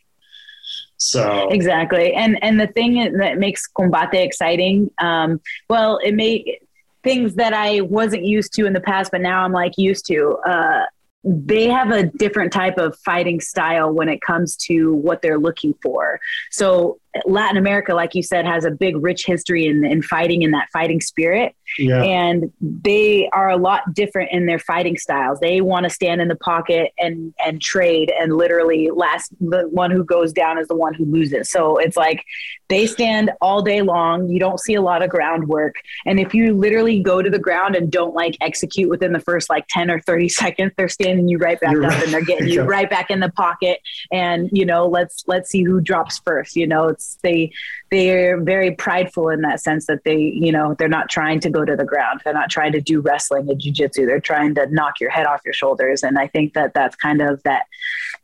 [0.99, 6.59] So exactly, and and the thing that makes combate exciting, um, well, it may
[7.05, 10.39] things that I wasn't used to in the past, but now I'm like used to.
[10.47, 10.85] Uh,
[11.25, 15.75] they have a different type of fighting style when it comes to what they're looking
[15.83, 16.21] for.
[16.51, 20.51] So Latin America, like you said, has a big, rich history in, in fighting in
[20.53, 21.55] that fighting spirit.
[21.79, 22.03] Yeah.
[22.03, 25.41] And they are a lot different in their fighting styles.
[25.41, 29.91] They want to stand in the pocket and and trade and literally last the one
[29.91, 31.51] who goes down is the one who loses.
[31.51, 32.25] So it's like
[32.69, 34.29] they stand all day long.
[34.29, 35.77] You don't see a lot of groundwork.
[36.07, 39.49] And if you literally go to the ground and don't like execute within the first
[39.49, 42.05] like 10 or 30 seconds, they're standing you right back You're up right.
[42.05, 43.81] and they're getting you right back in the pocket.
[44.13, 46.57] And you know, let's let's see who drops first.
[46.57, 47.53] You know, it's they
[47.91, 51.65] they're very prideful in that sense that they you know they're not trying to go
[51.65, 52.21] to the ground.
[52.25, 54.07] They're not trying to do wrestling and jiu-jitsu.
[54.07, 56.03] They're trying to knock your head off your shoulders.
[56.03, 57.67] And i think that that's kind of that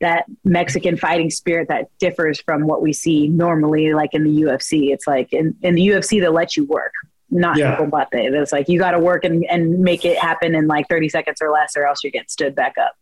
[0.00, 4.92] that mexican fighting spirit that differs from what we see normally like in the ufc
[4.92, 6.92] it's like in, in the ufc they let you work
[7.30, 7.76] not yeah.
[7.76, 11.08] combate it's like you got to work and, and make it happen in like 30
[11.08, 12.94] seconds or less or else you're getting stood back up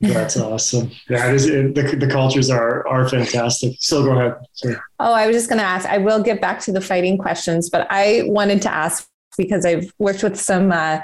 [0.00, 0.90] that's awesome.
[1.08, 3.76] It is, the, the cultures are are fantastic.
[3.80, 4.80] So go ahead.
[5.00, 5.88] Oh, I was just going to ask.
[5.88, 9.92] I will get back to the fighting questions, but I wanted to ask because I've
[9.98, 11.00] worked with some uh,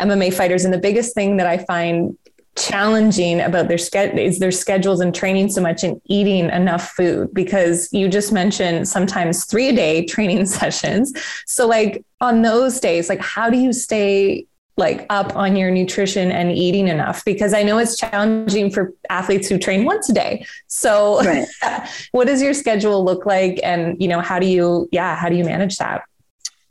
[0.00, 2.16] MMA fighters, and the biggest thing that I find
[2.56, 7.32] challenging about their schedule is their schedules and training so much and eating enough food
[7.34, 11.12] because you just mentioned sometimes three a day training sessions
[11.46, 16.32] so like on those days like how do you stay like up on your nutrition
[16.32, 20.44] and eating enough because I know it's challenging for athletes who train once a day.
[20.66, 21.46] So right.
[22.12, 25.36] what does your schedule look like and you know how do you yeah, how do
[25.36, 26.02] you manage that?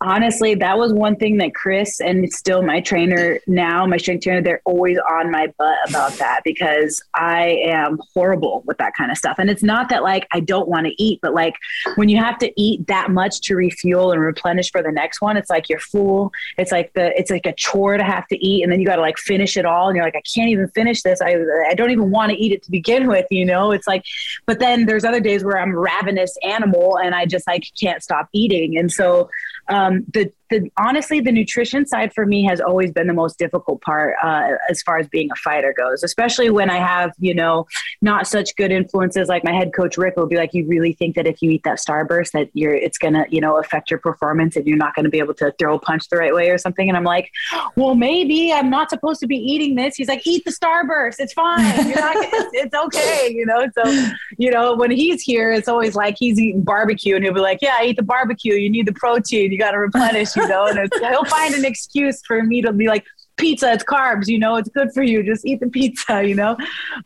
[0.03, 4.41] Honestly, that was one thing that Chris and still my trainer now, my strength trainer,
[4.41, 9.17] they're always on my butt about that because I am horrible with that kind of
[9.17, 9.37] stuff.
[9.39, 11.55] And it's not that like I don't want to eat, but like
[11.95, 15.37] when you have to eat that much to refuel and replenish for the next one,
[15.37, 16.31] it's like you're full.
[16.57, 18.97] It's like the it's like a chore to have to eat, and then you got
[18.97, 21.21] to like finish it all, and you're like, I can't even finish this.
[21.21, 21.37] I
[21.69, 23.71] I don't even want to eat it to begin with, you know.
[23.71, 24.03] It's like,
[24.45, 28.27] but then there's other days where I'm ravenous animal and I just like can't stop
[28.33, 29.29] eating, and so
[29.69, 33.37] um, Um, the the honestly the nutrition side for me has always been the most
[33.39, 37.33] difficult part uh, as far as being a fighter goes especially when i have you
[37.33, 37.65] know
[38.01, 41.15] not such good influences like my head coach rick will be like you really think
[41.15, 44.55] that if you eat that starburst that you're it's gonna you know affect your performance
[44.55, 46.57] and you're not going to be able to throw a punch the right way or
[46.57, 46.87] something?
[46.87, 47.31] And i'm like
[47.75, 48.51] well maybe.
[48.51, 49.95] I'm not supposed to be eating this.
[49.95, 51.15] He's like eat the starburst.
[51.19, 51.63] It's fine.
[51.63, 53.67] Not it's, it's okay you know?
[53.75, 57.39] So you know when he's here it's always like he's eating barbecue and he'll be
[57.39, 58.55] like yeah eat the barbecue.
[58.55, 59.51] You need the protein.
[59.51, 62.87] You got to replenish you know, and he'll find an excuse for me to be
[62.87, 63.05] like,
[63.37, 65.23] pizza, it's carbs, you know, it's good for you.
[65.23, 66.55] Just eat the pizza, you know.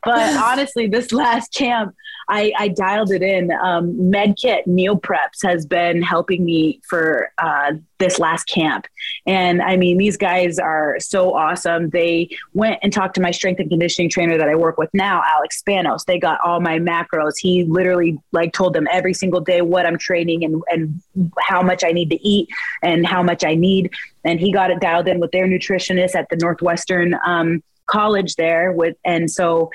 [0.04, 1.96] But honestly, this last camp,
[2.30, 3.52] I, I dialed it in.
[3.52, 8.86] Um, MedKit meal preps has been helping me for uh, this last camp.
[9.26, 11.90] And I mean, these guys are so awesome.
[11.90, 15.24] They went and talked to my strength and conditioning trainer that I work with now,
[15.26, 16.06] Alex Spanos.
[16.06, 17.34] They got all my macros.
[17.40, 21.02] He literally like told them every single day what I'm training and, and
[21.40, 22.50] how much I need to eat
[22.84, 23.92] and how much I need.
[24.26, 28.74] And he got it dialed in with their nutritionist at the Northwestern um, college there
[28.74, 29.72] with and so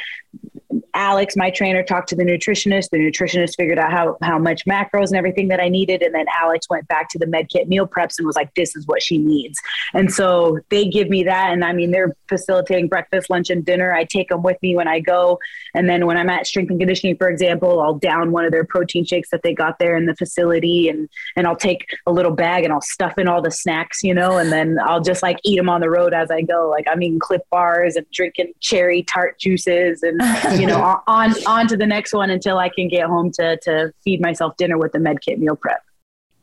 [0.94, 2.90] Alex, my trainer, talked to the nutritionist.
[2.90, 6.02] The nutritionist figured out how, how much macros and everything that I needed.
[6.02, 8.86] And then Alex went back to the MedKit meal preps and was like, this is
[8.86, 9.58] what she needs.
[9.94, 11.52] And so they give me that.
[11.52, 13.92] And I mean, they're facilitating breakfast, lunch, and dinner.
[13.92, 15.38] I take them with me when I go.
[15.74, 18.64] And then when I'm at strength and conditioning, for example, I'll down one of their
[18.64, 20.88] protein shakes that they got there in the facility.
[20.88, 24.14] And, and I'll take a little bag and I'll stuff in all the snacks, you
[24.14, 26.68] know, and then I'll just like eat them on the road as I go.
[26.68, 30.20] Like I'm eating Clif bars and drinking cherry tart juices and,
[30.62, 33.92] you know, on on to the next one until I can get home to to
[34.04, 35.82] feed myself dinner with the MedKit meal prep.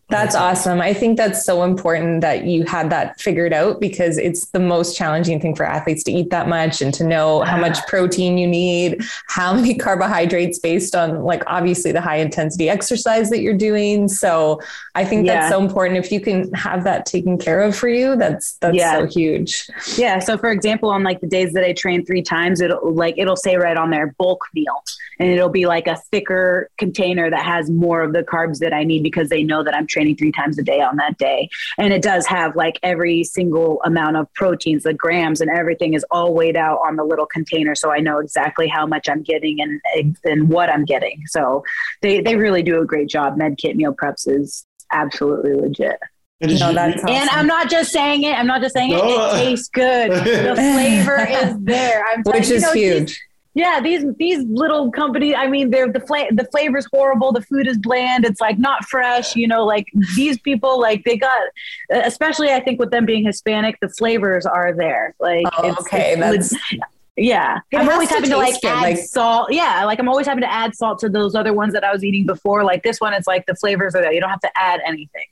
[0.10, 0.82] That's awesome.
[0.82, 4.98] I think that's so important that you had that figured out because it's the most
[4.98, 8.48] challenging thing for athletes to eat that much and to know how much protein you
[8.48, 14.08] need, how many carbohydrates based on like obviously the high intensity exercise that you're doing.
[14.08, 14.60] So
[14.96, 15.42] I think yeah.
[15.42, 16.04] that's so important.
[16.04, 18.98] If you can have that taken care of for you, that's that's yeah.
[18.98, 19.70] so huge.
[19.96, 20.18] Yeah.
[20.18, 23.38] So for example, on like the days that I train three times, it'll like it'll
[23.38, 24.84] say right on there bulk meal.
[25.20, 28.86] And it'll be like a thicker container that has more of the carbs that I
[28.86, 31.50] need because they know that I'm training training three times a day on that day.
[31.78, 36.06] And it does have like every single amount of proteins, the grams and everything is
[36.10, 37.76] all weighed out on the little container.
[37.76, 41.22] So I know exactly how much I'm getting and, and what I'm getting.
[41.28, 41.64] So
[42.02, 43.38] they, they really do a great job.
[43.38, 45.98] MedKit Meal Preps is absolutely legit.
[46.42, 47.10] And, no, that's awesome.
[47.10, 48.32] and I'm not just saying it.
[48.32, 49.02] I'm not just saying it.
[49.04, 50.12] It tastes good.
[50.12, 52.06] the flavor is there.
[52.14, 53.20] I'm Which is you know, huge
[53.54, 55.36] yeah, these these little companies.
[55.38, 57.32] I mean, they're the fla- the flavor's horrible.
[57.32, 58.26] The food is bland.
[58.26, 59.36] It's like not fresh.
[59.36, 61.42] You know, like these people, like they got,
[61.90, 65.16] especially I think with them being Hispanic, the flavors are there.
[65.20, 66.82] Like, oh, it's, okay, it's, that's.
[67.18, 69.52] Yeah, it I'm always having to like good, add like, salt.
[69.52, 72.04] Yeah, like I'm always having to add salt to those other ones that I was
[72.04, 72.64] eating before.
[72.64, 74.14] Like this one, it's like the flavors are there.
[74.14, 75.26] You don't have to add anything.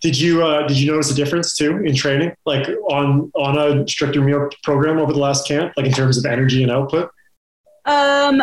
[0.00, 3.86] Did you uh, did you notice a difference too in training, like on on a
[3.86, 7.10] stricter meal program over the last camp, like in terms of energy and output?
[7.84, 8.42] Um,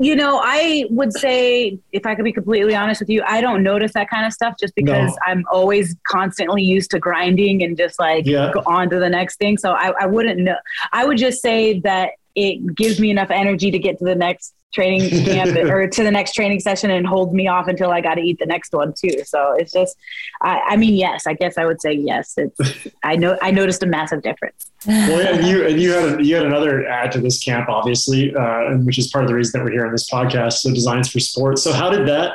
[0.00, 3.64] you know, I would say, if I could be completely honest with you, I don't
[3.64, 5.16] notice that kind of stuff just because no.
[5.26, 8.52] I'm always constantly used to grinding and just like yeah.
[8.52, 9.56] go on to the next thing.
[9.58, 10.56] So I, I wouldn't know.
[10.92, 14.54] I would just say that it gives me enough energy to get to the next
[14.72, 18.14] training camp or to the next training session and hold me off until I got
[18.14, 19.24] to eat the next one too.
[19.24, 19.96] So it's just,
[20.42, 22.34] I, I, mean, yes, I guess I would say yes.
[22.36, 24.70] It's, I know, I noticed a massive difference.
[24.86, 28.34] Well, and you, and you had, a, you had another add to this camp, obviously,
[28.34, 30.54] uh, which is part of the reason that we're here on this podcast.
[30.54, 31.62] So Designs for sports.
[31.62, 32.34] So how did that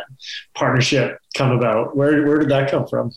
[0.54, 1.96] partnership come about?
[1.96, 3.12] Where, where did that come from?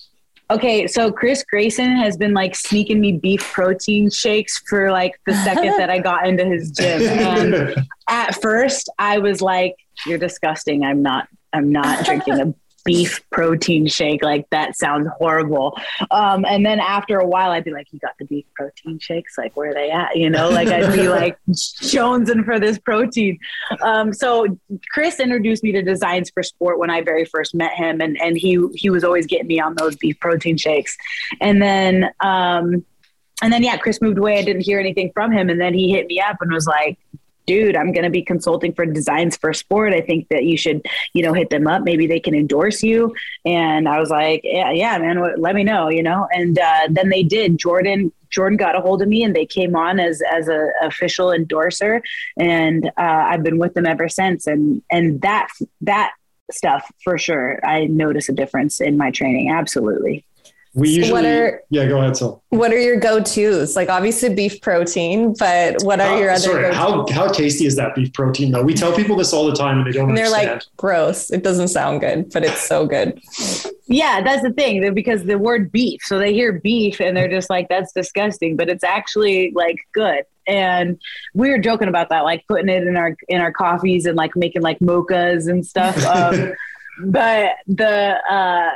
[0.49, 5.35] Okay, so Chris Grayson has been like sneaking me beef protein shakes for like the
[5.43, 7.03] second that I got into his gym.
[7.03, 9.75] And at first I was like,
[10.07, 10.85] You're disgusting.
[10.85, 12.55] I'm not I'm not drinking a
[12.87, 14.23] beef protein shake.
[14.23, 15.79] Like that sounds horrible.
[16.11, 19.37] Um, and then after a while, I'd be like, "You got the beef protein shakes?
[19.37, 23.39] Like where are they at?" You know, like I'd be like jonesing for this protein.
[23.83, 24.47] Um, so
[24.93, 28.39] Chris introduced me to Designs for Sport when I very first met him, and and
[28.39, 30.97] he he was always getting me on those beef protein shakes.
[31.41, 32.85] And then um,
[33.43, 34.39] and then yeah, Chris moved away.
[34.39, 36.99] I didn't hear anything from him, and then he hit me up and was like,
[37.47, 39.93] dude, I'm going to be consulting for designs for sport.
[39.93, 41.83] I think that you should, you know, hit them up.
[41.83, 43.15] Maybe they can endorse you.
[43.45, 46.29] And I was like, yeah, yeah, man, let me know, you know?
[46.33, 47.59] And uh, then they did.
[47.59, 51.33] Jordan, Jordan got a hold of me and they came on as, as a official
[51.33, 52.03] endorser.
[52.37, 54.47] And uh, I've been with them ever since.
[54.47, 55.49] And, and that,
[55.83, 56.13] that
[56.51, 57.65] stuff for sure.
[57.65, 59.51] I notice a difference in my training.
[59.51, 60.26] Absolutely.
[60.77, 63.75] We usually, what are, yeah, go ahead, So, What are your go-tos?
[63.77, 66.39] Like obviously beef protein, but what are your other?
[66.39, 68.63] Sorry, how how tasty is that beef protein though?
[68.63, 70.11] We tell people this all the time and they don't.
[70.11, 70.67] And they're understand.
[70.67, 71.31] like, gross.
[71.31, 73.19] It doesn't sound good, but it's so good.
[73.87, 77.49] Yeah, that's the thing because the word beef, so they hear beef and they're just
[77.49, 80.25] like, that's disgusting, but it's actually like good.
[80.47, 81.01] And
[81.33, 84.37] we were joking about that, like putting it in our in our coffees and like
[84.37, 85.97] making like mochas and stuff.
[86.05, 86.53] Um,
[87.07, 88.71] but the uh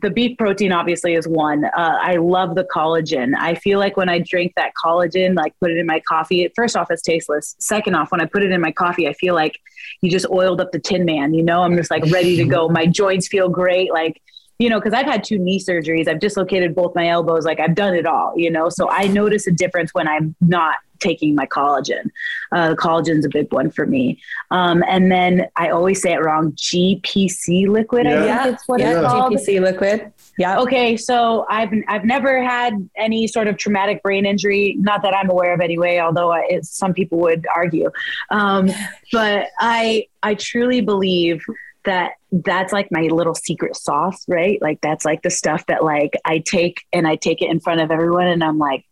[0.00, 1.64] the beef protein obviously is one.
[1.64, 3.34] Uh, I love the collagen.
[3.38, 6.76] I feel like when I drink that collagen, like put it in my coffee, first
[6.76, 7.56] off, it's tasteless.
[7.58, 9.58] Second off, when I put it in my coffee, I feel like
[10.02, 11.34] you just oiled up the tin man.
[11.34, 12.68] You know, I'm just like ready to go.
[12.68, 13.92] My joints feel great.
[13.92, 14.20] Like,
[14.58, 16.08] you know, because I've had two knee surgeries.
[16.08, 17.44] I've dislocated both my elbows.
[17.44, 18.68] Like, I've done it all, you know.
[18.68, 22.10] So I notice a difference when I'm not taking my collagen.
[22.52, 24.20] Uh, collagen's a big one for me.
[24.50, 26.52] Um, and then I always say it wrong.
[26.52, 28.06] GPC liquid.
[28.06, 28.38] Yeah.
[28.40, 29.32] I think it's what yeah, it's called.
[29.34, 30.12] GPC liquid.
[30.38, 30.58] Yeah.
[30.60, 30.96] Okay.
[30.96, 35.54] So I've I've never had any sort of traumatic brain injury, not that I'm aware
[35.54, 35.98] of anyway.
[35.98, 37.90] Although I, some people would argue,
[38.30, 38.70] um,
[39.12, 41.42] but I I truly believe
[41.86, 44.60] that that's like my little secret sauce, right?
[44.60, 47.80] Like that's like the stuff that like I take and I take it in front
[47.80, 48.84] of everyone, and I'm like,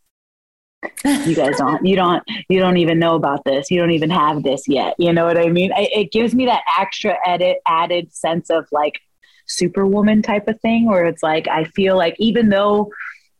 [1.04, 3.70] you guys don't you don't you don't even know about this.
[3.70, 4.94] You don't even have this yet.
[4.98, 5.70] You know what i mean?
[5.76, 9.00] It, it gives me that extra edit added sense of like
[9.46, 12.90] superwoman type of thing where it's like i feel like even though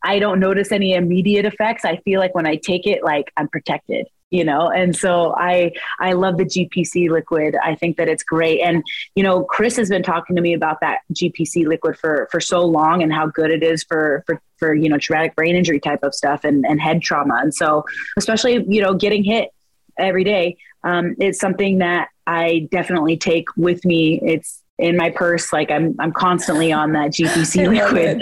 [0.03, 3.47] i don't notice any immediate effects i feel like when i take it like i'm
[3.47, 4.69] protected you know?
[4.69, 7.55] And so i i love the gpc liquid.
[7.63, 8.61] I think that it's great.
[8.61, 8.83] And
[9.15, 12.65] you know chris has been talking to me about that gpc liquid for for so
[12.65, 16.03] long and how good it is for for for you know traumatic brain injury type
[16.03, 17.35] of stuff and and head trauma.
[17.41, 17.85] And so
[18.17, 19.49] especially you know getting hit
[19.97, 24.19] every day um, it's something that i definitely take with me.
[24.21, 25.53] It's in my purse.
[25.53, 28.21] Like I'm, I'm constantly on that GPC liquid.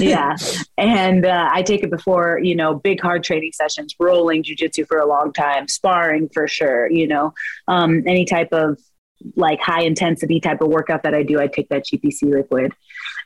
[0.00, 0.36] yeah.
[0.76, 4.98] And uh, I take it before, you know, big hard training sessions, rolling jujitsu for
[4.98, 7.34] a long time, sparring for sure, you know,
[7.66, 8.78] um, any type of
[9.34, 12.72] like high intensity type of workout that I do, I take that GPC liquid.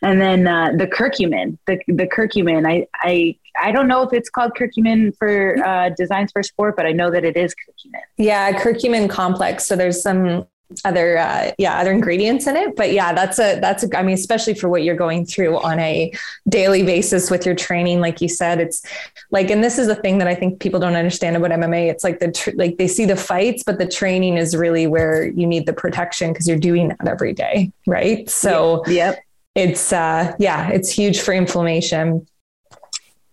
[0.01, 4.31] And then uh, the curcumin, the, the curcumin, I, I, I don't know if it's
[4.31, 8.01] called curcumin for uh, designs for sport, but I know that it is curcumin.
[8.17, 9.67] Yeah, curcumin complex.
[9.67, 10.47] So there's some
[10.85, 12.77] other uh, yeah other ingredients in it.
[12.77, 15.79] But yeah that's a that's a i mean especially for what you're going through on
[15.79, 16.13] a
[16.49, 18.83] daily basis with your training like you said it's
[19.31, 22.05] like and this is the thing that i think people don't understand about mma it's
[22.05, 25.47] like the tr- like they see the fights but the training is really where you
[25.47, 28.29] need the protection because you're doing that every day right?
[28.31, 29.19] So yep.
[29.55, 32.27] it's uh yeah it's huge for inflammation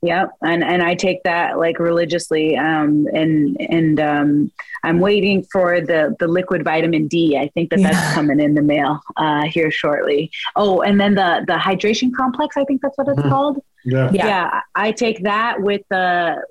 [0.02, 2.56] Yep, and and I take that like religiously.
[2.56, 4.52] Um, and and um,
[4.84, 7.38] I'm waiting for the the liquid vitamin D.
[7.38, 8.14] I think that that's yeah.
[8.14, 10.32] coming in the mail uh, here shortly.
[10.56, 12.56] Oh, and then the the hydration complex.
[12.56, 13.30] I think that's what it's mm.
[13.30, 13.60] called.
[13.84, 14.10] Yeah.
[14.14, 14.62] yeah, yeah.
[14.76, 16.44] I take that with the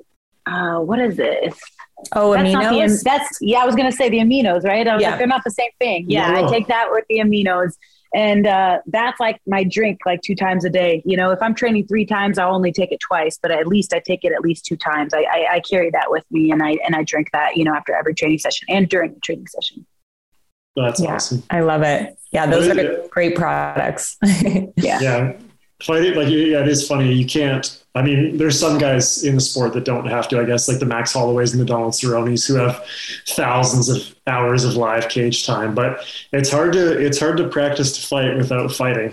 [0.45, 1.55] uh, what is it?
[2.13, 2.99] Oh, that's aminos.
[2.99, 3.61] The, that's yeah.
[3.61, 4.87] I was gonna say the aminos, right?
[4.87, 5.11] I was yeah.
[5.11, 6.05] like, they're not the same thing.
[6.09, 6.47] Yeah, no.
[6.47, 7.77] I take that with the aminos
[8.15, 11.03] and uh, that's like my drink like two times a day.
[11.05, 13.93] You know if i'm training three times i'll only take it twice but at least
[13.93, 15.13] i take it at least two times.
[15.15, 17.75] I, I, I carry that with me and i and i drink that you know
[17.75, 19.87] after every training session and during the training session.
[20.77, 21.43] That's yeah, awesome.
[21.51, 22.19] I love it.
[22.31, 24.17] Yeah those are great products.
[24.77, 25.01] Yeah.
[25.01, 25.33] Yeah
[25.83, 29.41] fighting like yeah it is funny you can't i mean there's some guys in the
[29.41, 32.47] sport that don't have to i guess like the max holloways and the donald cerrones
[32.47, 32.85] who have
[33.29, 37.97] thousands of hours of live cage time but it's hard to it's hard to practice
[37.97, 39.13] to fight without fighting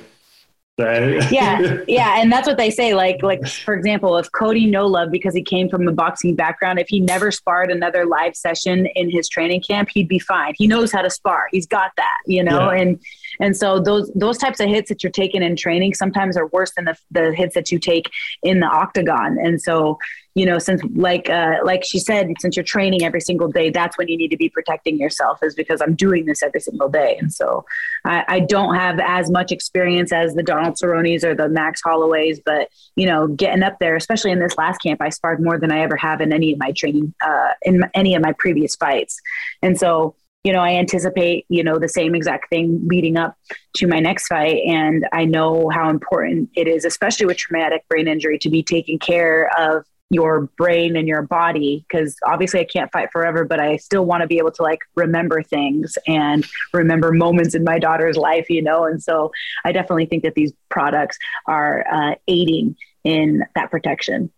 [0.78, 1.32] Right.
[1.32, 2.93] yeah, yeah, and that's what they say.
[2.93, 6.80] Like, like for example, if Cody No Love, because he came from a boxing background,
[6.80, 10.53] if he never sparred another live session in his training camp, he'd be fine.
[10.57, 11.47] He knows how to spar.
[11.51, 12.72] He's got that, you know.
[12.72, 12.82] Yeah.
[12.82, 12.99] And
[13.39, 16.71] and so those those types of hits that you're taking in training sometimes are worse
[16.75, 18.09] than the the hits that you take
[18.43, 19.38] in the octagon.
[19.41, 19.97] And so
[20.36, 23.97] you know since like uh, like she said since you're training every single day that's
[23.97, 27.17] when you need to be protecting yourself is because i'm doing this every single day
[27.19, 27.65] and so
[28.03, 32.39] i, I don't have as much experience as the donald cerrones or the max holloways
[32.45, 35.71] but you know getting up there especially in this last camp i sparred more than
[35.71, 39.19] i ever have in any of my training uh, in any of my previous fights
[39.61, 40.15] and so
[40.45, 43.35] you know, I anticipate, you know, the same exact thing leading up
[43.77, 44.61] to my next fight.
[44.67, 48.99] And I know how important it is, especially with traumatic brain injury, to be taking
[48.99, 53.77] care of your brain and your body because obviously I can't fight forever, but I
[53.77, 58.15] still want to be able to like remember things and remember moments in my daughter's
[58.15, 58.85] life, you know.
[58.85, 59.31] And so
[59.65, 61.17] I definitely think that these products
[61.47, 64.31] are uh, aiding in that protection.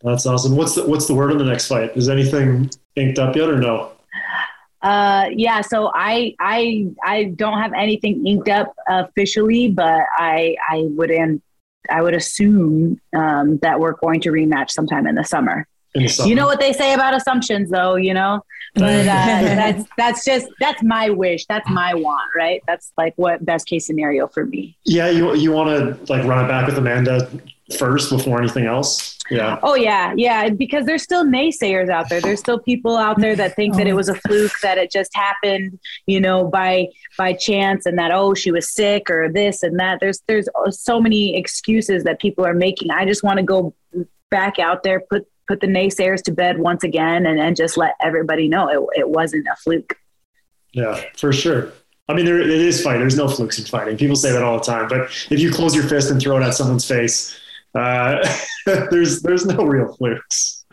[0.00, 0.56] That's awesome.
[0.56, 1.94] What's the what's the word on the next fight?
[1.98, 3.92] Is anything inked up yet or no?
[4.82, 5.60] Uh, yeah.
[5.60, 11.42] So I I I don't have anything inked up officially, but I I would in,
[11.90, 15.66] I would assume um, that we're going to rematch sometime in the summer.
[15.94, 16.28] In the summer.
[16.28, 17.96] You know what they say about assumptions, though.
[17.96, 21.46] You know, but uh, that's that's just that's my wish.
[21.46, 22.62] That's my want, right?
[22.66, 24.76] That's like what best case scenario for me.
[24.84, 27.28] Yeah, you you want to like run it back with Amanda
[27.76, 29.18] first before anything else.
[29.30, 29.60] Yeah.
[29.62, 30.48] Oh yeah, yeah.
[30.48, 32.20] Because there's still naysayers out there.
[32.20, 35.14] There's still people out there that think that it was a fluke, that it just
[35.14, 39.78] happened, you know, by by chance, and that oh she was sick or this and
[39.78, 40.00] that.
[40.00, 42.90] There's there's so many excuses that people are making.
[42.90, 43.72] I just want to go
[44.30, 47.96] back out there, put put the naysayers to bed once again, and and just let
[48.00, 49.96] everybody know it it wasn't a fluke.
[50.72, 51.72] Yeah, for sure.
[52.08, 52.98] I mean, there, it is fight.
[52.98, 53.96] There's no flukes in fighting.
[53.96, 54.86] People say that all the time.
[54.88, 57.36] But if you close your fist and throw it at someone's face,
[57.74, 58.24] uh,
[58.66, 60.64] there's there's no real flukes.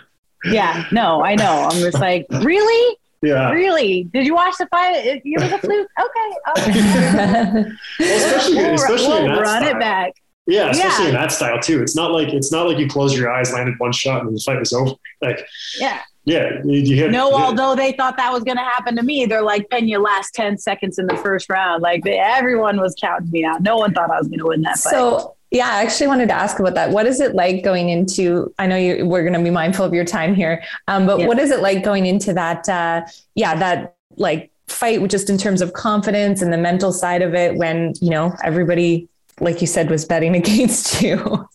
[0.45, 1.67] Yeah, no, I know.
[1.71, 2.97] I'm just like, really?
[3.23, 3.49] Yeah.
[3.49, 4.03] Really?
[4.03, 4.97] Did you watch the fight?
[4.97, 5.89] It, it was a fluke.
[5.99, 6.69] Okay.
[6.69, 7.63] okay.
[7.99, 9.75] well, especially, we'll, especially we'll run style.
[9.75, 10.13] it back.
[10.47, 11.09] Yeah, especially yeah.
[11.09, 11.81] in that style too.
[11.81, 14.39] It's not like it's not like you close your eyes, landed one shot, and the
[14.39, 14.91] fight was over.
[15.21, 15.45] Like,
[15.77, 17.11] yeah, yeah, you, you hit.
[17.11, 20.33] No, although they thought that was going to happen to me, they're like, "Pena last
[20.33, 23.61] ten seconds in the first round." Like they, everyone was counting me out.
[23.61, 24.91] No one thought I was going to win that fight.
[24.91, 26.91] So yeah, I actually wanted to ask about that.
[26.91, 28.53] What is it like going into?
[28.59, 31.27] I know you, we're going to be mindful of your time here, um, but yeah.
[31.27, 32.67] what is it like going into that?
[32.67, 33.03] Uh,
[33.35, 37.55] yeah, that like fight, just in terms of confidence and the mental side of it,
[37.55, 39.07] when you know everybody,
[39.39, 41.47] like you said, was betting against you.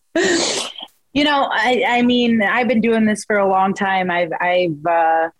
[1.12, 4.10] you know, I, I mean, I've been doing this for a long time.
[4.10, 5.30] I've, I've uh,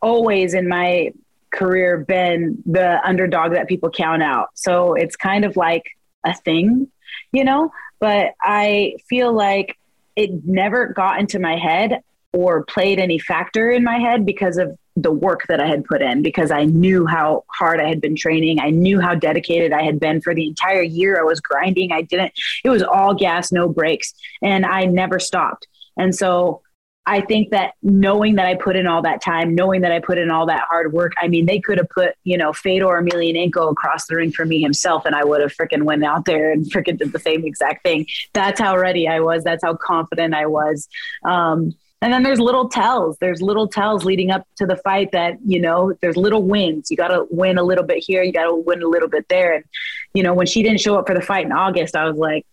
[0.00, 1.12] always in my
[1.52, 4.48] career been the underdog that people count out.
[4.54, 5.84] So it's kind of like
[6.24, 6.88] a thing
[7.32, 9.76] you know, but I feel like
[10.14, 12.02] it never got into my head
[12.32, 16.02] or played any factor in my head because of the work that I had put
[16.02, 18.60] in because I knew how hard I had been training.
[18.60, 21.18] I knew how dedicated I had been for the entire year.
[21.18, 21.92] I was grinding.
[21.92, 22.32] I didn't,
[22.64, 24.12] it was all gas, no breaks.
[24.42, 25.66] And I never stopped.
[25.96, 26.62] And so
[27.04, 30.18] I think that knowing that I put in all that time, knowing that I put
[30.18, 33.72] in all that hard work, I mean, they could have put, you know, Fedor Emelianenko
[33.72, 36.64] across the ring for me himself, and I would have freaking went out there and
[36.64, 38.06] freaking did the same exact thing.
[38.34, 39.42] That's how ready I was.
[39.42, 40.88] That's how confident I was.
[41.24, 43.16] Um, and then there's little tells.
[43.18, 46.90] There's little tells leading up to the fight that, you know, there's little wins.
[46.90, 48.22] You got to win a little bit here.
[48.24, 49.54] You got to win a little bit there.
[49.54, 49.64] And,
[50.12, 52.44] you know, when she didn't show up for the fight in August, I was like,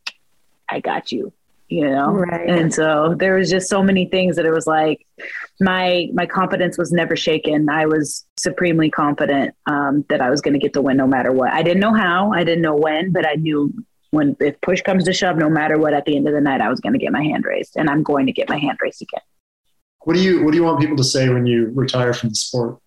[0.70, 1.34] I got you,
[1.68, 2.12] you know?
[2.12, 2.48] Right.
[2.48, 5.06] And so there was just so many things that it was like
[5.60, 7.70] my, my confidence was never shaken.
[7.70, 11.32] I was supremely confident um, that I was going to get the win no matter
[11.32, 11.52] what.
[11.52, 13.74] I didn't know how, I didn't know when, but I knew
[14.12, 16.62] when if push comes to shove, no matter what, at the end of the night,
[16.62, 18.78] I was going to get my hand raised, and I'm going to get my hand
[18.82, 19.22] raised again.
[20.10, 22.36] What do you What do you want people to say when you retire from the
[22.36, 22.80] sport?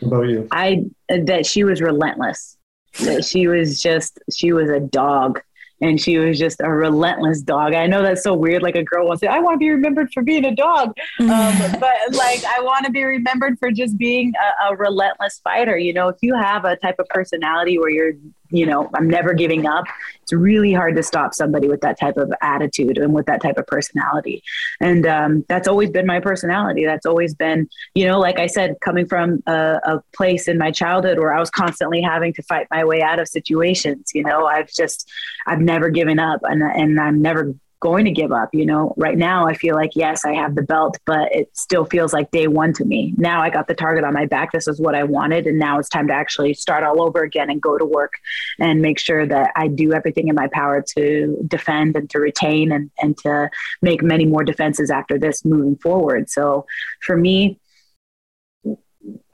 [0.00, 0.48] about you?
[0.50, 2.56] I that she was relentless.
[3.00, 5.42] That she was just she was a dog
[5.82, 7.74] and she was just a relentless dog.
[7.74, 8.62] I know that's so weird.
[8.62, 10.96] Like a girl wants to say, I want to be remembered for being a dog.
[11.20, 14.32] Um, but like, I want to be remembered for just being
[14.62, 15.76] a, a, relentless fighter.
[15.76, 18.14] You know, if you have a type of personality where you're
[18.52, 19.86] you know, I'm never giving up.
[20.32, 23.58] It's really hard to stop somebody with that type of attitude and with that type
[23.58, 24.42] of personality.
[24.80, 26.86] And um, that's always been my personality.
[26.86, 30.70] That's always been, you know, like I said, coming from a, a place in my
[30.70, 34.10] childhood where I was constantly having to fight my way out of situations.
[34.14, 35.10] You know, I've just,
[35.46, 38.48] I've never given up and, and I'm never going to give up.
[38.52, 41.84] You know, right now I feel like, yes, I have the belt, but it still
[41.84, 43.12] feels like day one to me.
[43.16, 44.52] Now I got the target on my back.
[44.52, 45.48] This is what I wanted.
[45.48, 48.12] And now it's time to actually start all over again and go to work
[48.60, 52.70] and make sure that I do everything in my power to defend and to retain
[52.70, 53.50] and, and to
[53.82, 56.30] make many more defenses after this moving forward.
[56.30, 56.64] So
[57.00, 57.58] for me,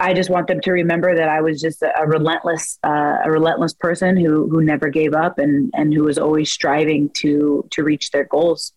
[0.00, 3.30] I just want them to remember that I was just a, a relentless, uh, a
[3.30, 7.82] relentless person who who never gave up and and who was always striving to to
[7.82, 8.72] reach their goals,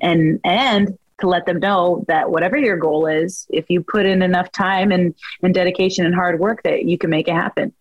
[0.00, 4.22] and and to let them know that whatever your goal is, if you put in
[4.22, 7.72] enough time and and dedication and hard work, that you can make it happen.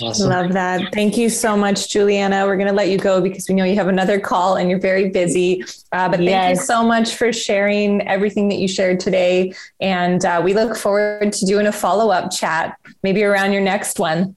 [0.00, 0.30] Awesome.
[0.30, 0.92] Love that.
[0.92, 2.46] Thank you so much, Julianna.
[2.46, 4.80] We're going to let you go because we know you have another call and you're
[4.80, 5.62] very busy.
[5.92, 6.30] Uh, but yes.
[6.30, 9.52] thank you so much for sharing everything that you shared today.
[9.80, 13.98] And uh, we look forward to doing a follow up chat, maybe around your next
[13.98, 14.36] one.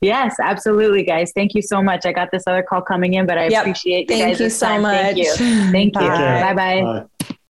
[0.00, 1.32] Yes, absolutely, guys.
[1.34, 2.04] Thank you so much.
[2.06, 3.62] I got this other call coming in, but I yep.
[3.62, 4.40] appreciate you Thank guys.
[4.40, 4.82] you so time.
[4.82, 4.94] much.
[4.94, 5.34] Thank you.
[5.34, 6.00] Thank you.
[6.00, 7.28] Bye bye.